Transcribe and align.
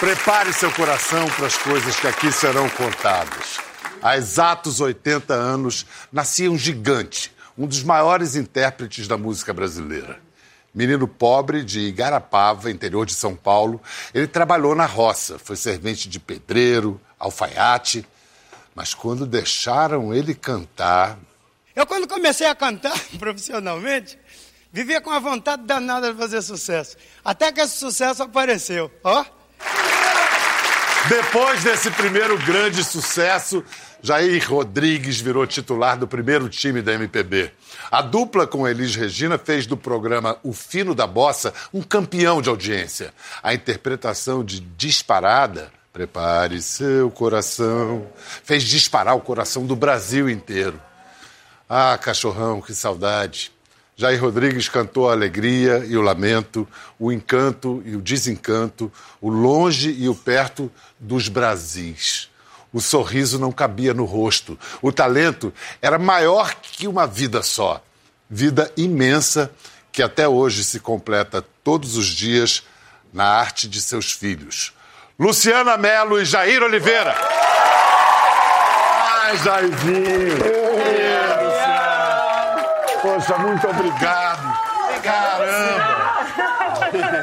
Prepare 0.00 0.50
seu 0.54 0.72
coração 0.72 1.28
para 1.28 1.46
as 1.46 1.58
coisas 1.58 2.00
que 2.00 2.06
aqui 2.06 2.32
serão 2.32 2.70
contadas. 2.70 3.58
Há 4.00 4.16
exatos 4.16 4.80
80 4.80 5.34
anos, 5.34 5.84
nascia 6.10 6.50
um 6.50 6.56
gigante, 6.56 7.30
um 7.56 7.66
dos 7.66 7.82
maiores 7.82 8.34
intérpretes 8.34 9.06
da 9.06 9.18
música 9.18 9.52
brasileira. 9.52 10.18
Menino 10.74 11.06
pobre 11.06 11.62
de 11.62 11.80
Igarapava, 11.80 12.70
interior 12.70 13.04
de 13.04 13.12
São 13.12 13.36
Paulo, 13.36 13.78
ele 14.14 14.26
trabalhou 14.26 14.74
na 14.74 14.86
roça, 14.86 15.38
foi 15.38 15.54
servente 15.54 16.08
de 16.08 16.18
pedreiro, 16.18 16.98
alfaiate. 17.18 18.06
Mas 18.74 18.94
quando 18.94 19.26
deixaram 19.26 20.14
ele 20.14 20.34
cantar. 20.34 21.18
Eu, 21.76 21.84
quando 21.86 22.08
comecei 22.08 22.46
a 22.46 22.54
cantar 22.54 22.98
profissionalmente, 23.20 24.18
vivia 24.72 25.02
com 25.02 25.10
a 25.10 25.18
vontade 25.18 25.64
danada 25.64 26.10
de 26.10 26.18
fazer 26.18 26.40
sucesso. 26.40 26.96
Até 27.22 27.52
que 27.52 27.60
esse 27.60 27.76
sucesso 27.76 28.22
apareceu. 28.22 28.90
Ó. 29.04 29.39
Depois 31.08 31.64
desse 31.64 31.90
primeiro 31.90 32.38
grande 32.38 32.84
sucesso, 32.84 33.64
Jair 34.02 34.48
Rodrigues 34.48 35.20
virou 35.20 35.46
titular 35.46 35.98
do 35.98 36.06
primeiro 36.06 36.48
time 36.48 36.82
da 36.82 36.92
MPB. 36.92 37.50
A 37.90 38.02
dupla 38.02 38.46
com 38.46 38.68
Elis 38.68 38.94
Regina 38.94 39.38
fez 39.38 39.66
do 39.66 39.76
programa 39.76 40.38
O 40.42 40.52
Fino 40.52 40.94
da 40.94 41.06
Bossa 41.06 41.52
um 41.72 41.82
campeão 41.82 42.40
de 42.42 42.48
audiência. 42.48 43.12
A 43.42 43.54
interpretação 43.54 44.44
de 44.44 44.60
Disparada, 44.60 45.72
prepare 45.92 46.62
seu 46.62 47.10
coração, 47.10 48.06
fez 48.44 48.62
disparar 48.62 49.16
o 49.16 49.20
coração 49.20 49.66
do 49.66 49.74
Brasil 49.74 50.28
inteiro. 50.28 50.80
Ah, 51.68 51.98
cachorrão, 51.98 52.60
que 52.60 52.74
saudade. 52.74 53.52
Jair 54.00 54.18
Rodrigues 54.18 54.66
cantou 54.66 55.10
a 55.10 55.12
alegria 55.12 55.84
e 55.86 55.94
o 55.94 56.00
lamento, 56.00 56.66
o 56.98 57.12
encanto 57.12 57.82
e 57.84 57.94
o 57.94 58.00
desencanto, 58.00 58.90
o 59.20 59.28
longe 59.28 59.90
e 59.90 60.08
o 60.08 60.14
perto 60.14 60.72
dos 60.98 61.28
Brasis. 61.28 62.30
O 62.72 62.80
sorriso 62.80 63.38
não 63.38 63.52
cabia 63.52 63.92
no 63.92 64.06
rosto. 64.06 64.58
O 64.80 64.90
talento 64.90 65.52
era 65.82 65.98
maior 65.98 66.54
que 66.62 66.88
uma 66.88 67.06
vida 67.06 67.42
só. 67.42 67.84
Vida 68.30 68.72
imensa 68.74 69.52
que 69.92 70.02
até 70.02 70.26
hoje 70.26 70.64
se 70.64 70.80
completa 70.80 71.44
todos 71.62 71.98
os 71.98 72.06
dias 72.06 72.62
na 73.12 73.26
arte 73.26 73.68
de 73.68 73.82
seus 73.82 74.12
filhos. 74.12 74.72
Luciana 75.18 75.76
Melo 75.76 76.18
e 76.18 76.24
Jair 76.24 76.62
Oliveira. 76.62 77.14
Ai, 79.20 79.36
Jairzinho. 79.36 80.69
Poxa, 83.02 83.38
muito 83.38 83.66
obrigado. 83.68 84.70
Caramba! 85.02 86.10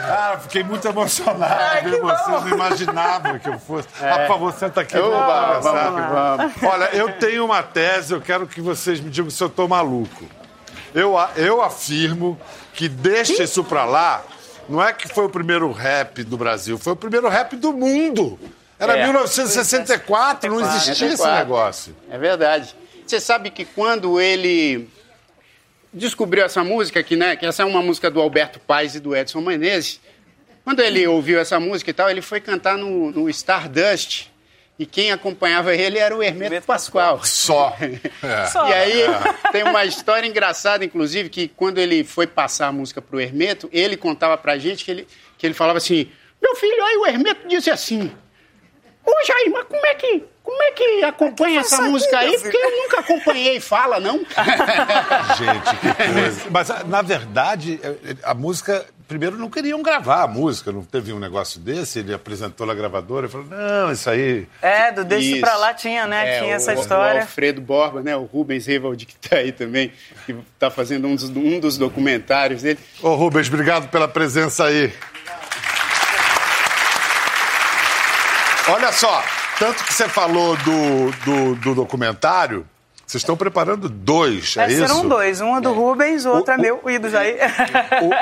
Ah, 0.09 0.38
fiquei 0.42 0.64
muito 0.64 0.88
emocionado 0.88 1.44
Ai, 1.44 1.81
vocês. 2.00 2.28
Não 2.28 2.47
imaginava 2.50 3.38
que 3.39 3.50
eu 3.50 3.59
fosse. 3.59 3.88
É. 4.02 4.09
Ah, 4.09 4.20
por 4.20 4.28
favor, 4.28 4.53
senta 4.53 4.81
aqui. 4.81 4.98
Oba, 4.98 5.59
vamos 5.59 5.64
vamos 5.64 6.09
vamos. 6.11 6.53
Olha, 6.64 6.89
eu 6.95 7.11
tenho 7.14 7.45
uma 7.45 7.61
tese, 7.61 8.14
eu 8.14 8.22
quero 8.22 8.48
que 8.48 8.61
vocês 8.61 9.00
me 9.00 9.09
digam 9.09 9.30
se 9.30 9.44
eu 9.44 9.50
tô 9.50 9.67
maluco. 9.67 10.25
Eu, 10.95 11.16
eu 11.36 11.61
afirmo 11.61 12.39
que 12.73 12.88
deixa 12.88 13.44
isso 13.44 13.64
pra 13.64 13.83
lá, 13.86 14.23
não 14.70 14.81
é 14.83 14.94
que 14.94 15.08
foi 15.09 15.25
o 15.25 15.30
primeiro 15.30 15.72
rap 15.72 16.23
do 16.23 16.38
Brasil, 16.38 16.78
foi 16.78 16.94
o 16.94 16.95
primeiro 16.95 17.28
rap 17.28 17.55
do 17.55 17.73
mundo. 17.73 18.39
Era 18.80 18.98
É. 18.98 19.03
1964, 19.03 20.50
não 20.50 20.61
existia 20.61 20.94
esse 20.94 21.00
64. 21.17 21.39
negócio. 21.39 21.95
É 22.09 22.17
verdade. 22.17 22.75
Você 23.05 23.20
sabe 23.20 23.50
que 23.52 23.66
quando 23.66 24.20
ele 24.20 24.89
descobriu 25.98 26.45
essa 26.45 26.64
música, 26.64 27.02
que, 27.03 27.16
né, 27.16 27.36
que 27.36 27.45
essa 27.45 27.64
é 27.64 27.66
uma 27.66 27.81
música 27.81 28.09
do 28.09 28.22
Alberto 28.22 28.59
Paes 28.59 28.95
e 28.95 29.00
do 29.00 29.16
Edson 29.16 29.42
Menezes, 29.42 30.00
quando 30.64 30.81
ele 30.81 31.08
ouviu 31.08 31.39
essa 31.39 31.59
música 31.59 31.89
e 31.89 31.94
tal, 31.94 32.09
ele 32.09 32.22
foi 32.22 32.39
cantar 32.42 32.78
no, 32.78 33.12
no 33.12 33.30
Stardust. 33.30 34.27
E 34.80 34.86
quem 34.86 35.11
acompanhava 35.11 35.73
ele 35.73 35.98
era 35.98 36.16
o 36.16 36.22
Hermeto 36.22 36.67
Pascoal. 36.67 37.23
Só. 37.23 37.76
É. 38.22 38.70
E 38.70 38.73
aí 38.73 39.04
tem 39.52 39.64
uma 39.64 39.86
história 39.86 40.27
engraçada, 40.27 40.83
inclusive, 40.83 41.30
que 41.30 41.48
quando 41.48 41.77
ele 41.77 42.04
foi 42.04 42.27
passar 42.27 42.67
a 42.67 42.72
música 42.72 43.02
pro 43.02 43.20
Hermeto, 43.20 43.70
ele 43.72 43.95
contava 43.95 44.38
pra 44.38 44.58
gente 44.58 44.83
que 44.83 44.92
ele, 44.92 45.08
que 45.38 45.48
ele 45.48 45.54
falava 45.54 45.77
assim: 45.77 46.10
Meu 46.42 46.55
filho, 46.55 46.83
aí 46.83 46.98
o 46.98 47.05
Hermeto 47.05 47.48
disse 47.48 47.70
assim. 47.70 48.11
Ô 49.10 49.26
Jair, 49.26 49.50
mas 49.54 49.64
como 49.68 49.86
é 49.86 49.95
que, 49.95 50.23
como 50.44 50.62
é 50.64 50.72
que 50.72 51.04
acompanha 51.06 51.62
essa 51.62 51.82
música 51.82 52.20
aí? 52.20 52.38
Porque 52.40 52.58
eu 52.58 52.72
nunca 52.84 53.00
acompanhei 53.00 53.58
fala, 53.62 54.02
não? 54.02 54.18
Gente, 55.38 55.78
que 55.80 56.14
coisa. 56.14 56.42
Mas, 56.52 56.86
na 56.86 57.02
verdade, 57.02 57.80
eh, 57.82 58.16
a 58.23 58.34
música. 58.34 58.86
Primeiro, 59.08 59.38
não 59.38 59.50
queriam 59.50 59.82
gravar 59.82 60.23
a 60.23 60.28
música, 60.28 60.70
não 60.70 60.84
teve 60.84 61.14
um 61.14 61.20
negócio 61.20 61.62
desse. 61.62 62.00
Ele 62.00 62.14
apresentou 62.14 62.67
na 62.67 62.73
gravadora 62.73 63.28
e 63.28 63.30
falou: 63.30 63.48
não, 63.48 63.90
isso 63.94 64.10
aí. 64.10 64.46
É, 64.62 64.92
do 64.92 65.06
Deixa 65.06 65.30
Isso. 65.32 65.40
pra 65.40 65.56
lá 65.56 65.73
tinha, 65.73 66.06
né? 66.06 66.36
É, 66.36 66.40
tinha 66.42 66.56
essa 66.56 66.73
o- 66.73 66.78
O 66.78 66.82
história. 66.82 67.22
Alfredo 67.22 67.62
Borba, 67.62 68.02
né? 68.02 68.17
O 68.17 68.23
Rubens 68.26 68.66
Revaldi, 68.66 69.06
que 69.06 69.16
tá 69.16 69.38
aí 69.38 69.54
também, 69.54 69.94
que 70.26 70.36
tá 70.60 70.70
fazendo 70.70 71.08
um 71.08 71.16
dos, 71.16 71.30
um 71.30 71.58
dos 71.58 71.78
documentários 71.78 72.62
dele. 72.64 72.80
Ô, 73.02 73.16
Rubens, 73.16 73.48
obrigado 73.48 73.88
pela 73.88 74.10
presença 74.10 74.66
aí. 74.66 74.92
Olha 78.70 78.92
só, 78.92 79.23
tanto 79.60 79.83
que 79.83 79.94
você 79.94 80.08
falou 80.10 80.55
do, 80.58 81.11
do, 81.23 81.55
do 81.55 81.76
documentário, 81.76 82.67
vocês 83.05 83.22
estão 83.22 83.38
preparando 83.38 83.88
dois, 83.88 84.58
é, 84.58 84.64
É, 84.66 84.67
isso? 84.67 84.88
serão 84.88 85.08
dois. 85.08 85.39
Um 85.39 85.55
é 85.55 85.61
do 85.61 85.72
Rubens, 85.72 86.26
o 86.26 86.32
outro 86.32 86.54
é 86.54 86.58
o- 86.58 86.61
meu 86.61 86.82
e 86.88 87.00
do 87.00 87.10
Jair. 87.10 87.38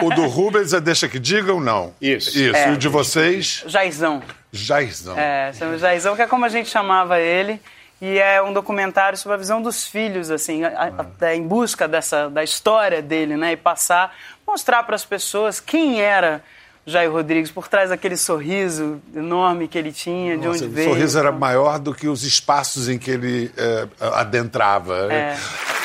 O, 0.02 0.06
o 0.06 0.10
do 0.16 0.28
Rubens 0.28 0.74
é 0.74 0.80
Deixa 0.80 1.08
que 1.10 1.18
Digam, 1.18 1.60
não? 1.60 1.94
Isso. 2.00 2.30
Isso. 2.38 2.56
É. 2.56 2.70
E 2.70 2.74
o 2.74 2.78
de 2.78 2.88
vocês? 2.88 3.64
Jairzão. 3.66 4.22
Jairzão. 4.54 5.18
É, 5.18 5.52
chama 5.54 5.78
Jairzão, 5.80 6.16
que 6.16 6.22
é 6.22 6.28
como 6.28 6.46
a 6.46 6.50
gente 6.50 6.70
chamava 6.70 7.20
ele. 7.20 7.60
E 8.00 8.20
é 8.20 8.40
um 8.42 8.54
documentário 8.54 9.18
sobre 9.18 9.36
a 9.36 9.38
visão 9.38 9.62
dos 9.62 9.88
filhos, 9.88 10.30
assim, 10.30 10.64
a- 10.64 10.92
a- 11.00 11.26
a- 11.26 11.36
em 11.36 11.42
busca 11.48 11.88
dessa, 11.88 12.30
da 12.30 12.44
história 12.44 13.02
dele, 13.02 13.36
né? 13.38 13.54
E 13.54 13.58
passar, 13.58 14.14
mostrar 14.46 14.84
para 14.84 14.96
as 14.96 15.06
pessoas 15.06 15.60
quem 15.60 16.00
era 16.02 16.44
Jair 16.88 17.12
Rodrigues, 17.12 17.50
por 17.50 17.68
trás 17.68 17.90
daquele 17.90 18.16
sorriso 18.16 19.02
enorme 19.16 19.68
que 19.68 19.76
ele 19.76 19.92
tinha, 19.92 20.38
de 20.38 20.46
Nossa, 20.46 20.66
onde 20.66 20.66
o 20.66 20.76
veio. 20.76 20.90
sorriso 20.90 21.18
era 21.18 21.30
então. 21.30 21.40
maior 21.40 21.80
do 21.80 21.96
que 21.96 22.08
os 22.08 22.24
espaços 22.24 22.88
em 22.88 23.00
que 23.00 23.10
ele 23.10 23.52
é, 23.58 23.88
adentrava. 24.00 25.12
É. 25.12 25.36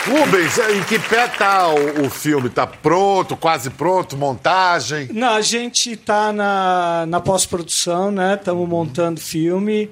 Rubens, 0.07 0.59
em 0.59 0.83
que 0.85 0.99
pé 0.99 1.27
tá 1.29 1.69
o, 1.69 2.07
o 2.07 2.11
filme? 2.11 2.51
Tá 2.51 2.67
pronto, 2.67 3.35
quase 3.35 3.71
pronto, 3.71 4.15
montagem? 4.17 5.09
Não, 5.13 5.35
a 5.35 5.41
gente 5.41 5.97
tá 5.97 6.33
na, 6.33 7.07
na 7.07 7.21
pós-produção, 7.21 8.11
né? 8.11 8.35
Estamos 8.35 8.69
montando 8.69 9.21
filme. 9.21 9.91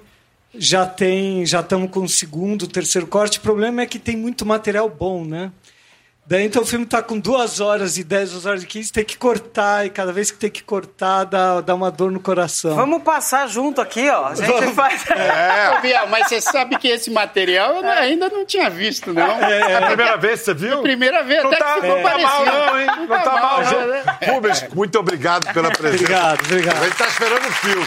Já 0.55 0.85
tem, 0.87 1.45
já 1.47 1.61
estamos 1.61 1.91
com 1.91 2.01
o 2.01 2.09
segundo, 2.09 2.67
terceiro 2.67 3.07
corte. 3.07 3.39
O 3.39 3.43
problema 3.43 3.83
é 3.83 3.87
que 3.87 3.99
tem 3.99 4.17
muito 4.17 4.45
material 4.45 4.89
bom, 4.89 5.25
né? 5.25 5.53
Daí 6.29 6.45
então 6.45 6.61
o 6.61 6.67
filme 6.67 6.85
tá 6.85 7.03
com 7.03 7.19
duas 7.19 7.59
horas 7.59 7.97
e 7.97 8.05
dez, 8.05 8.33
duas 8.33 8.45
horas 8.45 8.63
e 8.63 8.67
quinze, 8.67 8.93
tem 8.93 9.03
que 9.03 9.17
cortar, 9.17 9.87
e 9.87 9.89
cada 9.89 10.13
vez 10.13 10.31
que 10.31 10.37
tem 10.37 10.51
que 10.51 10.63
cortar, 10.63 11.25
dá, 11.25 11.63
dá 11.63 11.75
uma 11.75 11.91
dor 11.91 12.11
no 12.11 12.21
coração. 12.21 12.75
Vamos 12.77 13.03
passar 13.03 13.49
junto 13.49 13.81
aqui, 13.81 14.11
ó. 14.11 14.27
A 14.27 14.35
gente 14.35 14.75
faz. 14.75 15.07
Ô, 15.79 15.81
Biel, 15.81 16.07
mas 16.09 16.29
você 16.29 16.43
sabe 16.43 16.77
que 16.77 16.87
esse 16.87 17.11
material 17.11 17.77
eu 17.77 17.89
ainda 17.89 18.29
não 18.29 18.45
tinha 18.45 18.69
visto, 18.69 19.15
não. 19.15 19.27
É 19.43 19.77
a 19.77 19.87
primeira 19.87 20.19
vez 20.19 20.41
que 20.41 20.45
você 20.45 20.55
viu? 20.55 20.83
Primeira 20.83 21.23
vez, 21.23 21.43
Não 21.43 21.51
até 21.51 21.59
tá, 21.61 21.75
que 21.77 21.81
ficou 21.81 21.97
não 21.97 22.03
tá 22.03 22.19
mal 22.19 22.21
parecido. 22.21 22.57
não, 22.59 22.79
hein? 22.79 22.87
Não 23.09 23.23
tá 23.23 23.33
mal 23.33 23.63
não, 23.63 23.73
não. 23.81 23.87
né? 23.87 24.05
Rubens, 24.27 24.67
muito 24.75 24.99
obrigado 24.99 25.51
pela 25.55 25.71
presença. 25.71 26.03
Obrigado, 26.05 26.45
obrigado. 26.45 26.77
A 26.83 26.85
gente 26.85 26.99
tá 26.99 27.07
esperando 27.09 27.47
o 27.49 27.53
filme. 27.53 27.87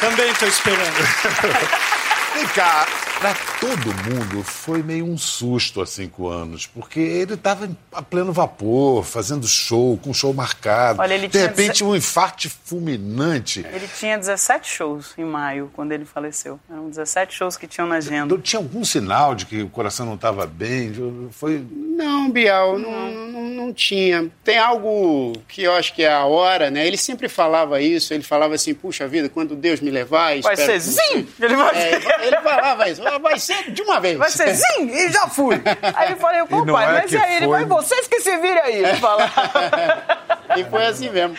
Também 0.00 0.30
estou 0.30 0.46
esperando. 0.46 0.94
Vem 2.36 2.46
cá, 2.48 2.86
pra 3.18 3.34
todo 3.60 3.86
mundo 4.08 4.42
foi 4.42 4.82
meio 4.82 5.04
um 5.06 5.16
susto 5.16 5.80
há 5.80 5.86
cinco 5.86 6.28
anos, 6.28 6.66
porque 6.66 7.00
ele 7.00 7.34
estava 7.34 7.68
a 7.92 8.02
pleno 8.02 8.32
vapor, 8.32 9.04
fazendo 9.04 9.46
show, 9.46 9.96
com 9.98 10.12
show 10.12 10.32
marcado. 10.34 11.00
Olha, 11.00 11.14
ele 11.14 11.26
De 11.28 11.32
tinha 11.38 11.46
repente, 11.48 11.82
um 11.84 11.94
infarte 11.96 12.48
fulminante. 12.48 13.64
Ele 13.72 13.88
tinha 13.98 14.18
17 14.18 14.68
shows 14.68 15.14
em 15.16 15.24
maio, 15.24 15.70
quando 15.74 15.92
ele 15.92 16.04
faleceu. 16.04 16.60
Eram 16.70 16.88
17 16.88 17.34
shows 17.34 17.56
que 17.56 17.66
tinham 17.66 17.86
na 17.88 17.96
agenda. 17.96 18.34
Não 18.34 18.40
Tinha 18.40 18.60
algum 18.60 18.84
sinal 18.84 19.34
de 19.34 19.46
que 19.46 19.62
o 19.62 19.68
coração 19.68 20.06
não 20.06 20.14
estava 20.14 20.46
bem? 20.46 20.92
Foi. 21.30 21.64
Não, 21.70 22.30
Biel, 22.30 22.78
não, 22.78 23.10
não, 23.10 23.42
não 23.42 23.72
tinha. 23.72 24.30
Tem 24.44 24.58
algo 24.58 25.32
que 25.48 25.62
eu 25.62 25.72
acho 25.74 25.94
que 25.94 26.02
é 26.02 26.12
a 26.12 26.24
hora, 26.24 26.70
né? 26.70 26.86
Ele 26.86 26.96
sempre 26.96 27.28
falava 27.28 27.80
isso, 27.80 28.12
ele 28.12 28.22
falava 28.22 28.54
assim, 28.54 28.74
puxa 28.74 29.08
vida, 29.08 29.28
quando 29.28 29.56
Deus 29.56 29.80
me 29.80 29.90
levar... 29.90 30.38
Vai 30.40 30.56
ser 30.56 30.66
que 30.66 30.78
você-" 30.78 30.78
zim! 30.78 31.28
Ele 31.40 31.56
vai 31.56 31.74
É, 31.76 31.94
ele 32.26 32.36
falava 32.42 32.88
isso, 32.88 33.02
"Ah, 33.05 33.05
vai 33.20 33.38
ser 33.38 33.70
de 33.72 33.82
uma 33.82 34.00
vez. 34.00 34.18
Vai 34.18 34.30
ser 34.30 34.54
zim! 34.54 34.88
E 34.90 35.10
já 35.10 35.26
fui! 35.28 35.60
Aí 35.94 36.12
eu 36.12 36.16
falei, 36.16 36.44
pô, 36.46 36.64
pai, 36.66 36.84
é 36.88 37.02
mas 37.02 37.12
e 37.12 37.16
aí? 37.16 37.36
Ele 37.36 37.46
vai, 37.46 37.64
vocês 37.64 38.06
que 38.06 38.20
se 38.20 38.36
virem 38.38 38.58
aí! 38.58 38.84
Ele 38.84 38.96
falava. 38.96 39.32
E 40.56 40.64
foi 40.64 40.86
assim 40.86 41.10
mesmo. 41.10 41.36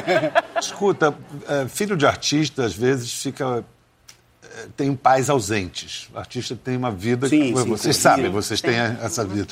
Escuta, 0.58 1.14
é, 1.48 1.68
filho 1.68 1.96
de 1.96 2.06
artista, 2.06 2.64
às 2.64 2.72
vezes, 2.72 3.12
fica. 3.12 3.62
é, 4.42 4.66
Tem 4.74 4.94
pais 4.94 5.28
ausentes. 5.28 6.08
O 6.14 6.18
artista 6.18 6.56
tem 6.56 6.74
uma 6.76 6.90
vida 6.90 7.28
Sim, 7.28 7.52
que 7.52 7.58
sim, 7.60 7.68
vocês 7.68 7.96
sim. 7.96 8.02
sabem, 8.02 8.30
vocês 8.30 8.62
têm 8.62 8.76
essa 9.02 9.22
vida. 9.24 9.48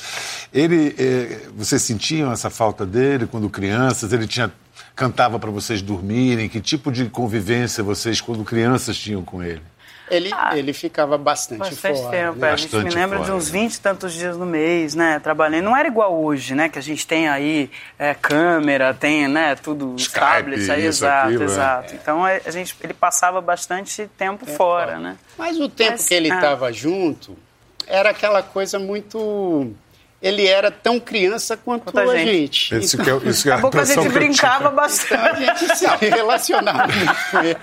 Ele, 0.51 0.95
é, 0.97 1.41
vocês 1.55 1.81
sentiam 1.83 2.31
essa 2.31 2.49
falta 2.49 2.85
dele 2.87 3.27
quando 3.27 3.47
crianças? 3.49 4.11
Ele 4.13 4.25
tinha 4.25 4.51
cantava 4.95 5.37
para 5.37 5.51
vocês 5.51 5.81
dormirem? 5.81 6.49
Que 6.49 6.61
tipo 6.61 6.91
de 6.91 7.05
convivência 7.09 7.83
vocês, 7.83 8.21
quando 8.21 8.43
crianças, 8.43 8.97
tinham 8.97 9.23
com 9.23 9.43
ele? 9.43 9.61
Ele, 10.09 10.29
ah, 10.33 10.57
ele 10.57 10.73
ficava 10.73 11.17
bastante, 11.17 11.59
bastante 11.59 11.99
fora. 11.99 12.09
tempo. 12.09 12.39
Né? 12.39 12.49
É. 12.49 12.51
A 12.51 12.55
gente 12.55 12.75
me 12.75 12.89
lembra 12.89 13.17
fora, 13.19 13.31
de 13.31 13.37
uns 13.37 13.49
20 13.49 13.73
e 13.73 13.79
tantos 13.79 14.13
dias 14.13 14.37
no 14.37 14.45
mês, 14.45 14.95
né? 14.95 15.19
Trabalhando. 15.19 15.63
Não 15.63 15.77
era 15.77 15.87
igual 15.87 16.21
hoje, 16.21 16.53
né? 16.53 16.67
Que 16.67 16.77
a 16.77 16.81
gente 16.81 17.07
tem 17.07 17.27
aí 17.29 17.69
é, 17.97 18.13
câmera, 18.13 18.93
tem, 18.93 19.27
né? 19.27 19.55
Tudo, 19.55 19.95
Skype, 19.97 20.19
tablets 20.19 20.69
aí, 20.69 20.81
isso, 20.81 21.05
exato, 21.05 21.27
aquilo, 21.27 21.43
exato. 21.43 21.93
É. 21.93 21.95
Então 21.95 22.25
a 22.25 22.51
gente, 22.51 22.75
ele 22.81 22.93
passava 22.93 23.39
bastante 23.39 24.09
tempo 24.17 24.45
é, 24.47 24.53
fora, 24.53 24.99
né? 24.99 25.17
Mas 25.37 25.59
o 25.59 25.69
tempo 25.69 25.91
Mas, 25.91 26.07
que 26.07 26.13
ele 26.13 26.29
estava 26.29 26.67
ah. 26.67 26.71
junto 26.71 27.37
era 27.87 28.09
aquela 28.09 28.43
coisa 28.43 28.79
muito 28.79 29.73
ele 30.23 30.47
era 30.47 30.71
tão 30.71 31.01
criança 31.01 31.57
quanto 31.57 31.91
Quanta 31.91 32.09
a 32.09 32.17
gente. 32.17 32.69
gente. 32.69 32.77
Isso 32.77 32.95
então, 32.95 33.19
que 33.19 33.27
é, 33.27 33.29
isso 33.29 33.43
que 33.43 33.49
é 33.49 33.53
a, 33.53 33.57
a 33.57 33.83
gente 33.83 34.07
brincava 34.07 34.69
bastante. 34.69 35.43
a 35.49 35.53
gente 35.53 35.75
se 35.75 35.85
relacionava 35.85 36.87
com 37.29 37.39
ele. 37.39 37.57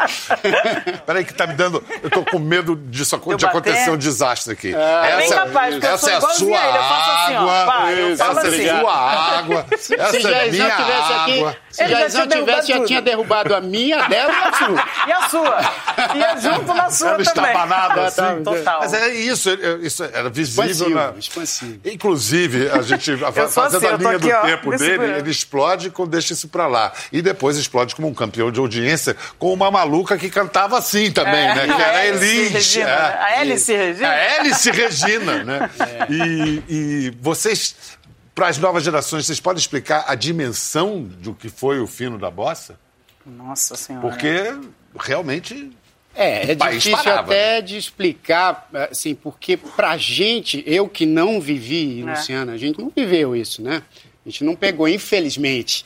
Peraí 1.06 1.24
que 1.24 1.32
tá 1.32 1.46
me 1.46 1.54
dando... 1.54 1.82
Eu 2.02 2.10
tô 2.10 2.22
com 2.22 2.38
medo 2.38 2.76
disso, 2.76 3.18
de 3.38 3.46
acontecer 3.46 3.90
um 3.90 3.96
desastre 3.96 4.52
aqui. 4.52 4.74
Ah, 4.74 5.06
é 5.06 5.16
bem 5.16 5.30
capaz, 5.30 5.74
porque 5.74 5.86
essa 5.86 6.10
eu 6.10 6.12
é 6.12 6.16
a 6.16 6.20
sua 6.20 6.58
água. 6.60 7.24
Assim, 7.24 7.34
ó, 7.34 7.90
eu 7.90 8.12
essa 8.12 8.30
assim. 8.30 8.66
é 8.66 8.80
sua 8.80 8.94
água. 8.94 9.66
Se 9.78 9.94
essa 9.94 10.28
é 10.28 10.50
minha 10.50 10.70
tivesse 10.70 11.12
água. 11.12 11.50
aqui... 11.50 11.58
Se 11.70 11.86
Jaizão 11.86 12.26
tivesse, 12.26 12.68
já 12.68 12.84
tinha 12.84 13.00
derrubado 13.00 13.54
a 13.54 13.60
minha, 13.60 14.04
a 14.04 14.08
dela 14.08 14.32
e 14.34 14.42
a 14.42 14.52
sua. 14.52 14.84
E 15.06 15.12
a 15.12 15.28
sua. 15.28 15.60
Ia 16.16 16.36
junto 16.40 16.74
na 16.74 16.90
sua 16.90 17.08
Ela 17.10 17.24
também. 17.24 17.50
estabanada 17.50 18.02
assim. 18.06 18.42
Total. 18.42 18.80
Mas 18.80 18.92
é 18.94 19.08
isso, 19.14 19.50
isso 19.80 20.02
era 20.04 20.28
visível. 20.28 20.64
Expansivo, 20.64 20.94
na... 20.94 21.12
expansivo. 21.18 21.80
Inclusive, 21.84 22.70
a 22.70 22.82
gente 22.82 23.16
fazendo 23.50 23.86
assim, 23.86 23.94
a 23.94 23.96
linha 23.96 24.10
aqui, 24.16 24.28
do 24.28 24.34
ó, 24.34 24.40
tempo 24.42 24.70
dele, 24.70 24.84
segurando. 24.90 25.18
ele 25.18 25.30
explode 25.30 25.90
quando 25.90 26.10
deixa 26.10 26.32
isso 26.32 26.48
pra 26.48 26.66
lá. 26.66 26.92
E 27.12 27.22
depois 27.22 27.56
explode 27.56 27.94
como 27.94 28.08
um 28.08 28.14
campeão 28.14 28.50
de 28.50 28.58
audiência 28.58 29.16
com 29.38 29.52
uma 29.52 29.70
maluca 29.70 30.16
que 30.18 30.28
cantava 30.28 30.76
assim 30.76 31.10
também, 31.12 31.46
É, 31.46 31.54
né? 31.54 31.64
Que 31.66 31.82
a 31.82 31.86
era 31.86 31.98
a 31.98 32.04
Hélice 32.06 32.24
Elis. 32.36 32.52
Regina, 32.52 32.88
é. 32.88 33.22
A 33.22 33.40
Hélice 33.40 33.76
Regina? 33.76 34.08
A 34.08 34.14
Hélice 34.16 34.70
Regina, 34.70 35.44
né? 35.44 35.70
É. 35.80 36.06
E, 36.10 36.62
e 36.68 37.10
vocês, 37.20 37.74
para 38.34 38.48
as 38.48 38.58
novas 38.58 38.84
gerações, 38.84 39.26
vocês 39.26 39.40
podem 39.40 39.60
explicar 39.60 40.04
a 40.06 40.14
dimensão 40.14 41.02
do 41.02 41.34
que 41.34 41.48
foi 41.48 41.80
o 41.80 41.86
fino 41.86 42.18
da 42.18 42.30
bossa? 42.30 42.78
Nossa 43.26 43.76
Senhora. 43.76 44.06
Porque 44.08 44.54
realmente 44.98 45.70
É, 46.14 46.52
é 46.52 46.54
difícil 46.54 46.92
parava, 46.92 47.20
até 47.20 47.60
de 47.60 47.76
explicar, 47.76 48.68
assim, 48.90 49.14
porque 49.14 49.56
pra 49.56 49.96
gente, 49.96 50.62
eu 50.66 50.88
que 50.88 51.06
não 51.06 51.40
vivi, 51.40 52.02
É. 52.02 52.10
Luciana, 52.10 52.52
a 52.52 52.56
gente 52.56 52.78
não 52.80 52.90
viveu 52.94 53.36
isso, 53.36 53.62
né? 53.62 53.82
A 54.24 54.28
gente 54.28 54.44
não 54.44 54.54
pegou, 54.54 54.86
infelizmente. 54.86 55.84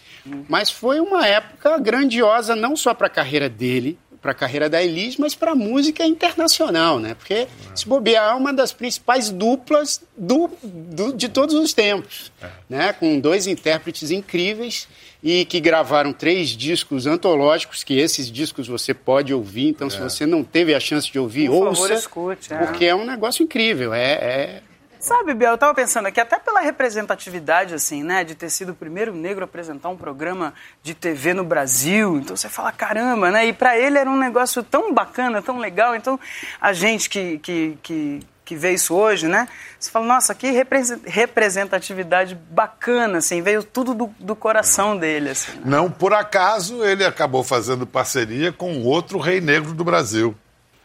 Mas 0.49 0.70
foi 0.70 0.99
uma 1.00 1.26
época 1.26 1.79
grandiosa, 1.79 2.56
não 2.56 2.76
só 2.76 2.93
para 2.93 3.06
a 3.06 3.11
carreira 3.11 3.49
dele, 3.49 3.99
para 4.25 4.32
a 4.32 4.35
carreira 4.35 4.71
da 4.71 4.82
Elis, 4.82 5.19
mas 5.19 5.35
para 5.35 5.53
a 5.53 5.55
música 5.55 6.03
internacional, 6.06 6.99
né? 6.99 7.12
Porque 7.12 7.47
se 7.75 7.87
bobear 7.87 8.31
é 8.31 8.35
uma 8.35 8.55
das 8.55 8.73
principais 8.73 9.29
duplas 9.29 10.00
do, 10.17 10.49
do- 10.62 11.12
de 11.12 11.29
todos 11.29 11.55
os 11.55 11.75
tempos, 11.75 12.32
né? 12.67 12.94
Com 12.94 13.21
dois 13.21 13.47
intérpretes 13.47 14.11
incríveis 14.11 14.88
e 15.23 15.44
que 15.44 15.61
gravaram 15.61 16.11
três 16.11 16.49
discos 16.56 17.06
antológicos, 17.06 17.85
que 17.85 17.99
esses 17.99 18.31
discos 18.31 18.67
você 18.67 18.94
pode 18.94 19.35
ouvir. 19.35 19.69
Então, 19.69 19.91
se 19.91 20.00
você 20.00 20.25
não 20.25 20.43
teve 20.43 20.75
a 20.75 20.81
chance 20.81 21.12
de 21.12 21.19
ouvir, 21.19 21.49
Por 21.50 21.67
ouça, 21.69 21.82
favor, 21.82 21.93
escute, 21.93 22.55
é. 22.55 22.56
porque 22.56 22.87
é 22.87 22.94
um 22.94 23.05
negócio 23.05 23.43
incrível. 23.43 23.93
É, 23.93 24.12
é- 24.12 24.62
Sabe, 25.04 25.34
Biel, 25.34 25.50
eu 25.50 25.58
tava 25.58 25.74
pensando 25.74 26.06
aqui, 26.06 26.18
até 26.18 26.38
pela 26.38 26.60
representatividade, 26.60 27.74
assim, 27.74 28.02
né, 28.02 28.24
de 28.24 28.34
ter 28.34 28.48
sido 28.48 28.72
o 28.72 28.74
primeiro 28.74 29.12
negro 29.12 29.42
a 29.42 29.44
apresentar 29.44 29.90
um 29.90 29.98
programa 29.98 30.54
de 30.82 30.94
TV 30.94 31.34
no 31.34 31.44
Brasil. 31.44 32.16
Então 32.16 32.34
você 32.34 32.48
fala, 32.48 32.72
caramba, 32.72 33.30
né? 33.30 33.46
E 33.46 33.52
pra 33.52 33.78
ele 33.78 33.98
era 33.98 34.08
um 34.08 34.16
negócio 34.16 34.62
tão 34.62 34.94
bacana, 34.94 35.42
tão 35.42 35.58
legal. 35.58 35.94
Então 35.94 36.18
a 36.58 36.72
gente 36.72 37.10
que, 37.10 37.38
que, 37.40 37.78
que, 37.82 38.20
que 38.46 38.56
vê 38.56 38.72
isso 38.72 38.94
hoje, 38.94 39.28
né? 39.28 39.46
Você 39.78 39.90
fala, 39.90 40.06
nossa, 40.06 40.34
que 40.34 40.50
represen- 40.50 41.02
representatividade 41.04 42.34
bacana, 42.34 43.18
assim, 43.18 43.42
veio 43.42 43.62
tudo 43.62 43.92
do, 43.92 44.06
do 44.18 44.34
coração 44.34 44.96
dele, 44.96 45.28
assim. 45.28 45.52
né? 45.56 45.62
Não 45.66 45.90
por 45.90 46.14
acaso 46.14 46.82
ele 46.82 47.04
acabou 47.04 47.44
fazendo 47.44 47.86
parceria 47.86 48.50
com 48.52 48.82
outro 48.82 49.18
rei 49.18 49.38
negro 49.38 49.74
do 49.74 49.84
Brasil. 49.84 50.34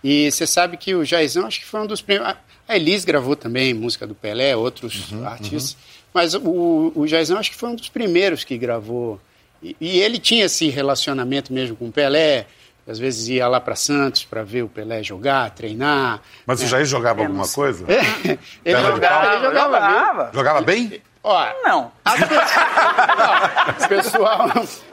E 0.03 0.29
você 0.29 0.45
sabe 0.45 0.75
que 0.75 0.93
o 0.93 1.05
Jaizão 1.05 1.47
acho 1.47 1.61
que 1.61 1.65
foi 1.65 1.79
um 1.79 1.87
dos 1.87 2.01
primeiros. 2.01 2.35
A 2.69 2.75
Elis 2.75 3.03
gravou 3.03 3.35
também 3.35 3.73
música 3.73 4.05
do 4.05 4.13
Pelé, 4.13 4.55
outros 4.55 5.11
artistas. 5.25 5.75
Mas 6.13 6.35
o, 6.35 6.91
o 6.95 7.07
Jaizão 7.07 7.39
acho 7.39 7.49
que 7.49 7.57
foi 7.57 7.69
um 7.69 7.75
dos 7.75 7.89
primeiros 7.89 8.43
que 8.43 8.55
gravou. 8.59 9.19
E, 9.61 9.75
e 9.81 9.99
ele 9.99 10.19
tinha 10.19 10.45
esse 10.45 10.69
relacionamento 10.69 11.51
mesmo 11.51 11.75
com 11.75 11.87
o 11.87 11.91
Pelé. 11.91 12.45
Às 12.87 12.99
vezes 12.99 13.27
ia 13.27 13.47
lá 13.47 13.59
para 13.59 13.75
Santos 13.75 14.23
para 14.23 14.43
ver 14.43 14.63
o 14.63 14.67
Pelé 14.67 15.01
jogar, 15.01 15.49
treinar. 15.49 16.21
Mas 16.45 16.61
o 16.61 16.67
Jair 16.67 16.85
jogava 16.85 17.21
É, 17.21 17.25
alguma 17.25 17.47
coisa? 17.47 17.85
ele 18.23 18.37
Perna 18.63 18.81
de 18.81 18.95
jogava, 18.95 19.25
ele 19.33 19.43
jogava, 19.45 19.75
jogava. 19.75 20.31
Jogava 20.33 20.61
bem? 20.61 21.01
Ó, 21.23 21.47
Não. 21.63 21.91
as 22.05 22.19
pessoas- 22.19 22.51
o 23.85 23.87
pessoal 23.87 24.51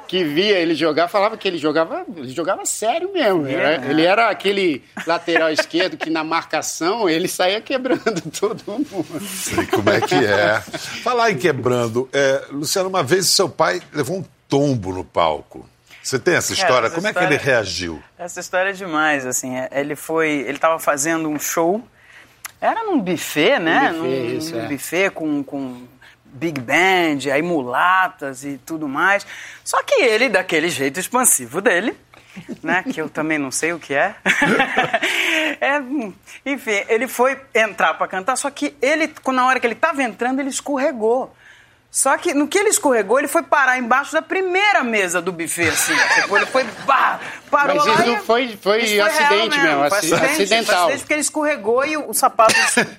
que 0.08 0.25
via 0.25 0.58
ele 0.58 0.75
jogar 0.75 1.08
falava 1.08 1.37
que 1.37 1.46
ele 1.46 1.58
jogava, 1.58 2.05
ele 2.17 2.28
jogava 2.31 2.64
sério 2.67 3.12
mesmo. 3.12 3.46
Era- 3.46 3.73
É, 3.75 3.78
né? 3.78 3.90
Ele 3.90 4.05
era 4.05 4.28
aquele 4.28 4.82
lateral 5.06 5.50
esquerdo 5.50 5.96
que 5.96 6.11
na 6.11 6.25
marcação 6.25 7.08
ele 7.08 7.28
saía 7.28 7.61
quebrando 7.61 8.20
todo 8.38 8.62
mundo. 8.67 9.20
Sei 9.25 9.67
como 9.67 9.88
é 9.90 10.00
que 10.00 10.14
é. 10.14 10.61
Falar 11.02 11.31
em 11.31 11.38
quebrando, 11.38 12.08
é, 12.12 12.43
Luciano, 12.50 12.88
uma 12.88 13.02
vez 13.02 13.26
seu 13.28 13.49
pai 13.49 13.81
levou 13.93 14.19
um 14.19 14.25
tombo 14.49 14.93
no 14.93 15.05
palco. 15.05 15.69
Você 16.02 16.19
tem 16.20 16.34
essa 16.37 16.52
história? 16.52 16.87
essa 16.87 16.94
como 16.96 17.06
é 17.08 17.12
que 17.12 17.19
história- 17.19 17.34
ele 17.34 17.43
reagiu? 17.44 18.02
Essa 18.17 18.38
história 18.40 18.70
é 18.70 18.73
demais, 18.73 19.26
assim. 19.26 19.56
é- 19.56 19.69
Ele 19.73 19.96
foi. 19.96 20.28
Ele 20.31 20.52
estava 20.52 20.78
fazendo 20.78 21.28
um 21.28 21.38
show. 21.38 21.82
Era 22.61 22.84
num 22.84 23.00
buffet, 23.00 23.58
né? 23.58 23.88
buffet, 23.93 23.99
num, 23.99 24.37
isso, 24.38 24.55
num 24.55 24.64
é. 24.64 24.69
buffet 24.69 25.11
com, 25.11 25.43
com 25.43 25.82
big 26.37 26.61
band, 26.61 27.31
aí 27.33 27.43
mulatas 27.43 28.44
e 28.44 28.59
tudo 28.65 28.87
mais. 28.88 29.27
Só 29.65 29.83
que 29.83 29.94
ele, 30.03 30.29
daquele 30.29 30.69
jeito 30.69 31.00
expansivo 31.00 31.61
dele, 31.61 31.97
né? 32.62 32.85
Que 32.93 33.00
eu 33.00 33.09
também 33.09 33.38
não 33.38 33.50
sei 33.50 33.73
o 33.73 33.79
que 33.79 33.94
é. 33.94 34.15
É, 35.59 35.81
enfim, 36.44 36.85
ele 36.88 37.09
foi 37.09 37.38
entrar 37.55 37.94
para 37.94 38.06
cantar, 38.09 38.37
só 38.37 38.50
que 38.50 38.77
ele, 38.83 39.11
na 39.33 39.47
hora 39.47 39.59
que 39.59 39.67
ele 39.67 39.75
estava 39.75 40.03
entrando, 40.03 40.41
ele 40.41 40.50
escorregou. 40.50 41.35
Só 41.91 42.17
que 42.19 42.35
no 42.35 42.47
que 42.47 42.59
ele 42.59 42.69
escorregou, 42.69 43.19
ele 43.19 43.29
foi 43.29 43.43
parar 43.43 43.79
embaixo 43.79 44.12
da 44.12 44.21
primeira 44.21 44.85
mesa 44.85 45.23
do 45.23 45.33
buffet, 45.33 45.69
assim. 45.69 45.95
Tipo, 46.21 46.37
ele 46.37 46.45
foi, 46.47 46.64
bah, 46.85 47.19
parou 47.50 47.76
Mas 47.76 47.87
lá 47.87 47.95
isso 47.95 48.11
e- 48.11 48.19
foi- 48.26 48.59
foi 48.61 48.83
real 48.83 49.07
acidente 49.09 49.59
mesmo, 49.61 49.88
foi 49.88 49.99
aci- 49.99 50.12
acidente, 50.14 50.19
foi 50.19 50.26
acidental. 50.45 50.78
acidente 50.83 51.00
porque 51.00 51.14
ele 51.14 51.21
escorregou 51.23 51.87
e 51.87 51.97
o, 51.97 52.11
o 52.11 52.12
sapato, 52.14 52.55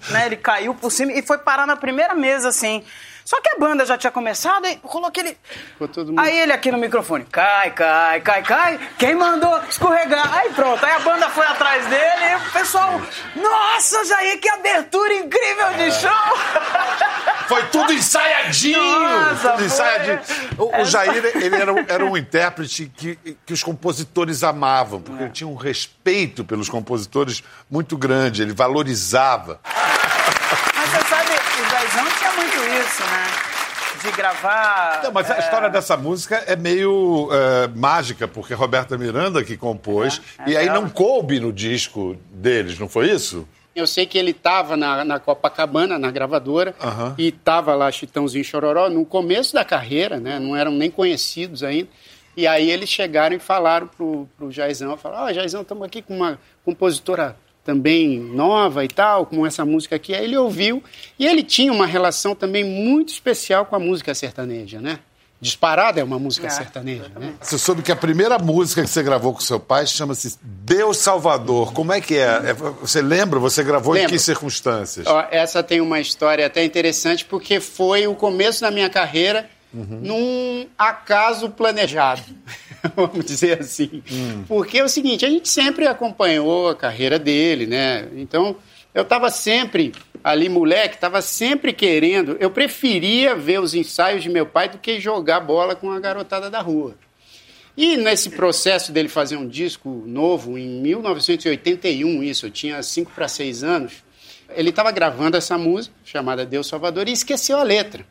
né, 0.09 0.25
ele 0.25 0.37
caiu 0.37 0.73
por 0.73 0.91
cima 0.91 1.11
e 1.11 1.21
foi 1.21 1.37
parar 1.37 1.67
na 1.67 1.75
primeira 1.75 2.15
mesa, 2.15 2.49
assim. 2.49 2.83
Só 3.27 3.41
que 3.41 3.49
a 3.49 3.59
banda 3.59 3.85
já 3.85 3.97
tinha 3.97 4.09
começado 4.09 4.65
e 4.67 4.79
rolou 4.85 5.09
aquele... 5.09 5.37
Ficou 5.73 5.89
todo 5.89 6.07
mundo- 6.07 6.19
Aí 6.21 6.39
ele 6.39 6.53
aqui 6.53 6.71
no 6.71 6.77
microfone, 6.77 7.25
cai, 7.25 7.71
cai, 7.71 8.21
cai, 8.21 8.41
cai. 8.41 8.79
Quem 8.97 9.15
mandou 9.15 9.59
escorregar? 9.69 10.33
Aí 10.33 10.49
pronto, 10.53 10.85
aí 10.85 10.93
a 10.93 10.99
banda 10.99 11.29
foi 11.31 11.45
atrás 11.45 11.85
dele 11.87 12.25
e 12.31 12.35
o 12.37 12.51
pessoal... 12.53 13.01
Nossa, 13.35 14.05
Jair, 14.05 14.39
que 14.39 14.47
abertura 14.47 15.13
incrível 15.15 15.73
de 15.77 15.91
show! 15.91 16.09
Foi 17.49 17.63
tudo 17.67 17.91
ensaiadinho! 17.93 18.77
Nossa, 18.99 19.51
tudo 19.51 19.63
ensaiadinho. 19.65 20.19
O, 20.57 20.81
o 20.81 20.85
Jair, 20.85 21.25
ele 21.35 21.55
era, 21.55 21.73
um- 21.73 21.85
era 21.87 22.05
um 22.05 22.15
intérprete 22.17 22.89
que, 22.95 23.17
que 23.45 23.53
os 23.53 23.61
compositores 23.63 24.41
amavam, 24.43 25.01
porque 25.01 25.23
ele 25.23 25.31
tinha 25.31 25.47
um 25.47 25.55
respeito 25.55 26.43
pelos 26.45 26.67
compositores 26.69 27.43
muito 27.69 27.97
grande, 27.97 28.41
ele 28.41 28.53
valorizava. 28.53 29.59
Mas 29.63 30.89
você 30.89 31.05
sabe, 31.09 31.36
muito 32.57 32.87
isso, 32.87 33.03
né? 33.03 33.27
De 34.03 34.11
gravar... 34.11 35.01
Não, 35.03 35.11
mas 35.11 35.29
a 35.29 35.37
é, 35.37 35.39
história 35.39 35.69
dessa 35.69 35.97
música 35.97 36.43
é 36.47 36.55
meio 36.55 37.29
é, 37.31 37.67
mágica, 37.67 38.27
porque 38.27 38.53
é 38.53 38.55
Roberta 38.55 38.97
Miranda 38.97 39.43
que 39.43 39.57
compôs, 39.57 40.21
É, 40.39 40.43
é 40.43 40.53
e 40.53 40.57
aí 40.57 40.67
não 40.67 40.89
coube 40.89 41.39
no 41.39 41.51
disco 41.51 42.17
deles, 42.31 42.77
não 42.77 42.87
foi 42.87 43.09
isso? 43.09 43.47
Eu 43.75 43.85
sei 43.85 44.07
que 44.07 44.17
ele 44.17 44.31
estava 44.31 44.75
na, 44.75 45.05
na 45.05 45.19
Copacabana, 45.19 45.99
na 45.99 46.09
gravadora, 46.09 46.75
Aham. 46.81 47.13
e 47.17 47.27
estava 47.27 47.75
lá 47.75 47.91
Chitãozinho 47.91 48.43
Chororó 48.43 48.89
no 48.89 49.05
começo 49.05 49.53
da 49.53 49.63
carreira, 49.63 50.19
né? 50.19 50.39
Não 50.39 50.55
eram 50.55 50.71
nem 50.71 50.89
conhecidos 50.89 51.61
ainda. 51.61 51.87
E 52.35 52.47
aí 52.47 52.69
eles 52.71 52.89
chegaram 52.89 53.35
e 53.35 53.39
falaram 53.39 53.87
pro, 53.87 54.27
pro 54.37 54.51
Jaizão, 54.51 54.97
falaram, 54.97 55.25
ó, 55.25 55.33
Jaizão, 55.33 55.61
estamos 55.61 55.83
aqui 55.83 56.01
com 56.01 56.15
uma 56.15 56.39
compositora 56.63 57.35
também 57.67 58.17
nova 58.17 58.85
e 58.85 58.87
tal, 58.87 59.25
com 59.25 59.45
essa 59.45 59.65
música 59.65 59.97
aqui. 59.97 60.15
Aí 60.15 60.23
ele 60.23 60.37
ouviu, 60.37 60.81
e 61.19 61.27
ele 61.27 61.43
tinha 61.43 61.71
uma 61.73 61.85
relação 61.85 62.33
também 62.33 62.63
muito 62.63 63.09
especial 63.09 63.65
com 63.65 63.75
a 63.75 63.79
música 63.79 64.15
sertaneja, 64.15 64.79
né? 64.79 64.99
Disparada 65.39 65.99
é 65.99 66.03
uma 66.03 66.17
música 66.17 66.47
É, 66.47 66.49
sertaneja, 66.49 67.11
né? 67.19 67.33
Você 67.39 67.59
soube 67.59 67.83
que 67.83 67.91
a 67.91 67.95
primeira 67.95 68.39
música 68.39 68.81
que 68.81 68.87
você 68.89 69.03
gravou 69.03 69.33
com 69.33 69.39
seu 69.39 69.59
pai 69.59 69.85
chama-se 69.85 70.35
Deus 70.41 70.97
Salvador. 70.97 71.73
Como 71.73 71.93
é 71.93 72.01
que 72.01 72.15
é? 72.15 72.41
É, 72.49 72.53
Você 72.53 73.03
lembra? 73.03 73.37
Você 73.37 73.63
gravou 73.63 73.95
em 73.95 73.99
Lembro. 73.99 74.13
que 74.13 74.19
circunstâncias? 74.19 75.05
Ó, 75.05 75.25
essa 75.29 75.61
tem 75.61 75.79
uma 75.79 75.99
história 75.99 76.43
até 76.47 76.63
interessante, 76.63 77.23
porque 77.23 77.59
foi 77.59 78.07
o 78.07 78.15
começo 78.15 78.61
da 78.61 78.71
minha 78.71 78.89
carreira 78.89 79.47
num 80.01 80.67
acaso 80.77 81.49
planejado, 81.49 82.23
vamos 82.95 83.25
dizer 83.25 83.61
assim. 83.61 84.03
Porque 84.47 84.79
é 84.79 84.83
o 84.83 84.89
seguinte, 84.89 85.25
a 85.25 85.29
gente 85.29 85.49
sempre 85.49 85.87
acompanhou 85.87 86.69
a 86.69 86.75
carreira 86.75 87.19
dele, 87.19 87.65
né? 87.65 88.07
Então, 88.15 88.55
eu 88.93 89.03
estava 89.03 89.29
sempre 89.29 89.93
ali, 90.23 90.49
moleque, 90.49 90.95
estava 90.95 91.21
sempre 91.21 91.71
querendo. 91.71 92.35
Eu 92.39 92.49
preferia 92.49 93.35
ver 93.35 93.59
os 93.59 93.73
ensaios 93.73 94.23
de 94.23 94.29
meu 94.29 94.45
pai 94.45 94.69
do 94.69 94.77
que 94.77 94.99
jogar 94.99 95.39
bola 95.39 95.75
com 95.75 95.91
a 95.91 95.99
garotada 95.99 96.49
da 96.49 96.61
rua. 96.61 96.95
E 97.77 97.95
nesse 97.95 98.31
processo 98.31 98.91
dele 98.91 99.07
fazer 99.07 99.37
um 99.37 99.47
disco 99.47 100.03
novo, 100.07 100.57
em 100.57 100.81
1981, 100.81 102.23
isso, 102.23 102.47
eu 102.47 102.51
tinha 102.51 102.81
5 102.81 103.11
para 103.13 103.27
6 103.27 103.63
anos, 103.63 103.93
ele 104.49 104.71
estava 104.71 104.91
gravando 104.91 105.37
essa 105.37 105.59
música, 105.59 105.93
chamada 106.03 106.43
Deus 106.43 106.65
Salvador, 106.65 107.07
e 107.07 107.11
esqueceu 107.11 107.59
a 107.59 107.63
letra. 107.63 108.03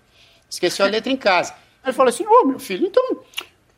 Esqueceu 0.49 0.87
a 0.87 0.89
letra 0.89 1.13
em 1.13 1.17
casa. 1.17 1.53
Aí 1.83 1.91
ele 1.91 1.93
falou 1.93 2.09
assim: 2.09 2.27
Ô 2.27 2.45
meu 2.45 2.59
filho, 2.59 2.87
então, 2.87 3.23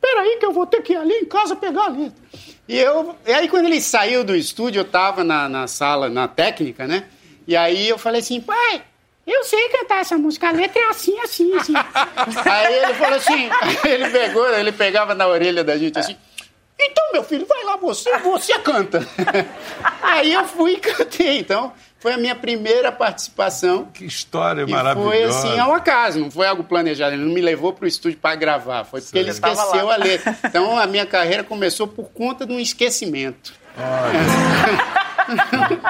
peraí 0.01 0.37
que 0.37 0.45
eu 0.45 0.51
vou 0.51 0.65
ter 0.65 0.81
que 0.81 0.93
ir 0.93 0.97
ali 0.97 1.13
em 1.13 1.25
casa 1.25 1.55
pegar 1.55 1.85
a 1.85 1.89
letra. 1.89 2.23
E, 2.67 2.77
eu, 2.77 3.15
e 3.25 3.33
aí, 3.33 3.49
quando 3.49 3.65
ele 3.65 3.81
saiu 3.81 4.23
do 4.23 4.35
estúdio, 4.35 4.79
eu 4.79 4.85
estava 4.85 5.23
na, 5.23 5.49
na 5.49 5.67
sala, 5.67 6.09
na 6.09 6.27
técnica, 6.27 6.85
né? 6.85 7.05
E 7.47 7.55
aí 7.55 7.89
eu 7.89 7.97
falei 7.97 8.21
assim: 8.21 8.39
pai, 8.39 8.83
eu 9.25 9.43
sei 9.43 9.69
cantar 9.69 10.01
essa 10.01 10.17
música, 10.17 10.49
a 10.49 10.51
letra 10.51 10.81
é 10.81 10.85
assim, 10.89 11.19
assim, 11.19 11.53
assim. 11.53 11.73
aí 12.45 12.75
ele 12.75 12.93
falou 12.93 13.17
assim: 13.17 13.49
ele 13.89 14.09
pegou, 14.09 14.49
ele 14.49 14.71
pegava 14.71 15.15
na 15.15 15.27
orelha 15.27 15.63
da 15.63 15.77
gente 15.77 15.97
assim. 15.97 16.15
Então, 16.81 17.03
meu 17.11 17.23
filho, 17.23 17.45
vai 17.45 17.63
lá 17.65 17.75
você, 17.75 18.17
você 18.19 18.57
canta. 18.59 19.05
Aí 20.01 20.31
eu 20.31 20.45
fui 20.45 20.73
e 20.73 20.79
cantei. 20.79 21.39
Então, 21.39 21.73
foi 21.99 22.13
a 22.13 22.17
minha 22.17 22.35
primeira 22.35 22.91
participação. 22.91 23.85
Que 23.93 24.05
história 24.05 24.63
E 24.63 24.71
maravilhosa. 24.71 25.09
foi 25.09 25.23
assim, 25.23 25.59
ao 25.59 25.73
acaso, 25.73 26.19
não 26.19 26.31
foi 26.31 26.47
algo 26.47 26.63
planejado. 26.63 27.15
Ele 27.15 27.23
não 27.25 27.33
me 27.33 27.41
levou 27.41 27.73
para 27.73 27.85
o 27.85 27.87
estúdio 27.87 28.17
para 28.19 28.35
gravar, 28.35 28.83
foi 28.85 29.01
porque 29.01 29.17
ele 29.17 29.33
Você 29.33 29.41
tava 29.41 29.53
esqueceu 29.53 29.89
a 29.91 29.95
letra. 29.97 30.37
Então, 30.45 30.77
a 30.77 30.87
minha 30.87 31.05
carreira 31.05 31.43
começou 31.43 31.87
por 31.87 32.09
conta 32.11 32.45
de 32.45 32.53
um 32.53 32.59
esquecimento. 32.59 33.53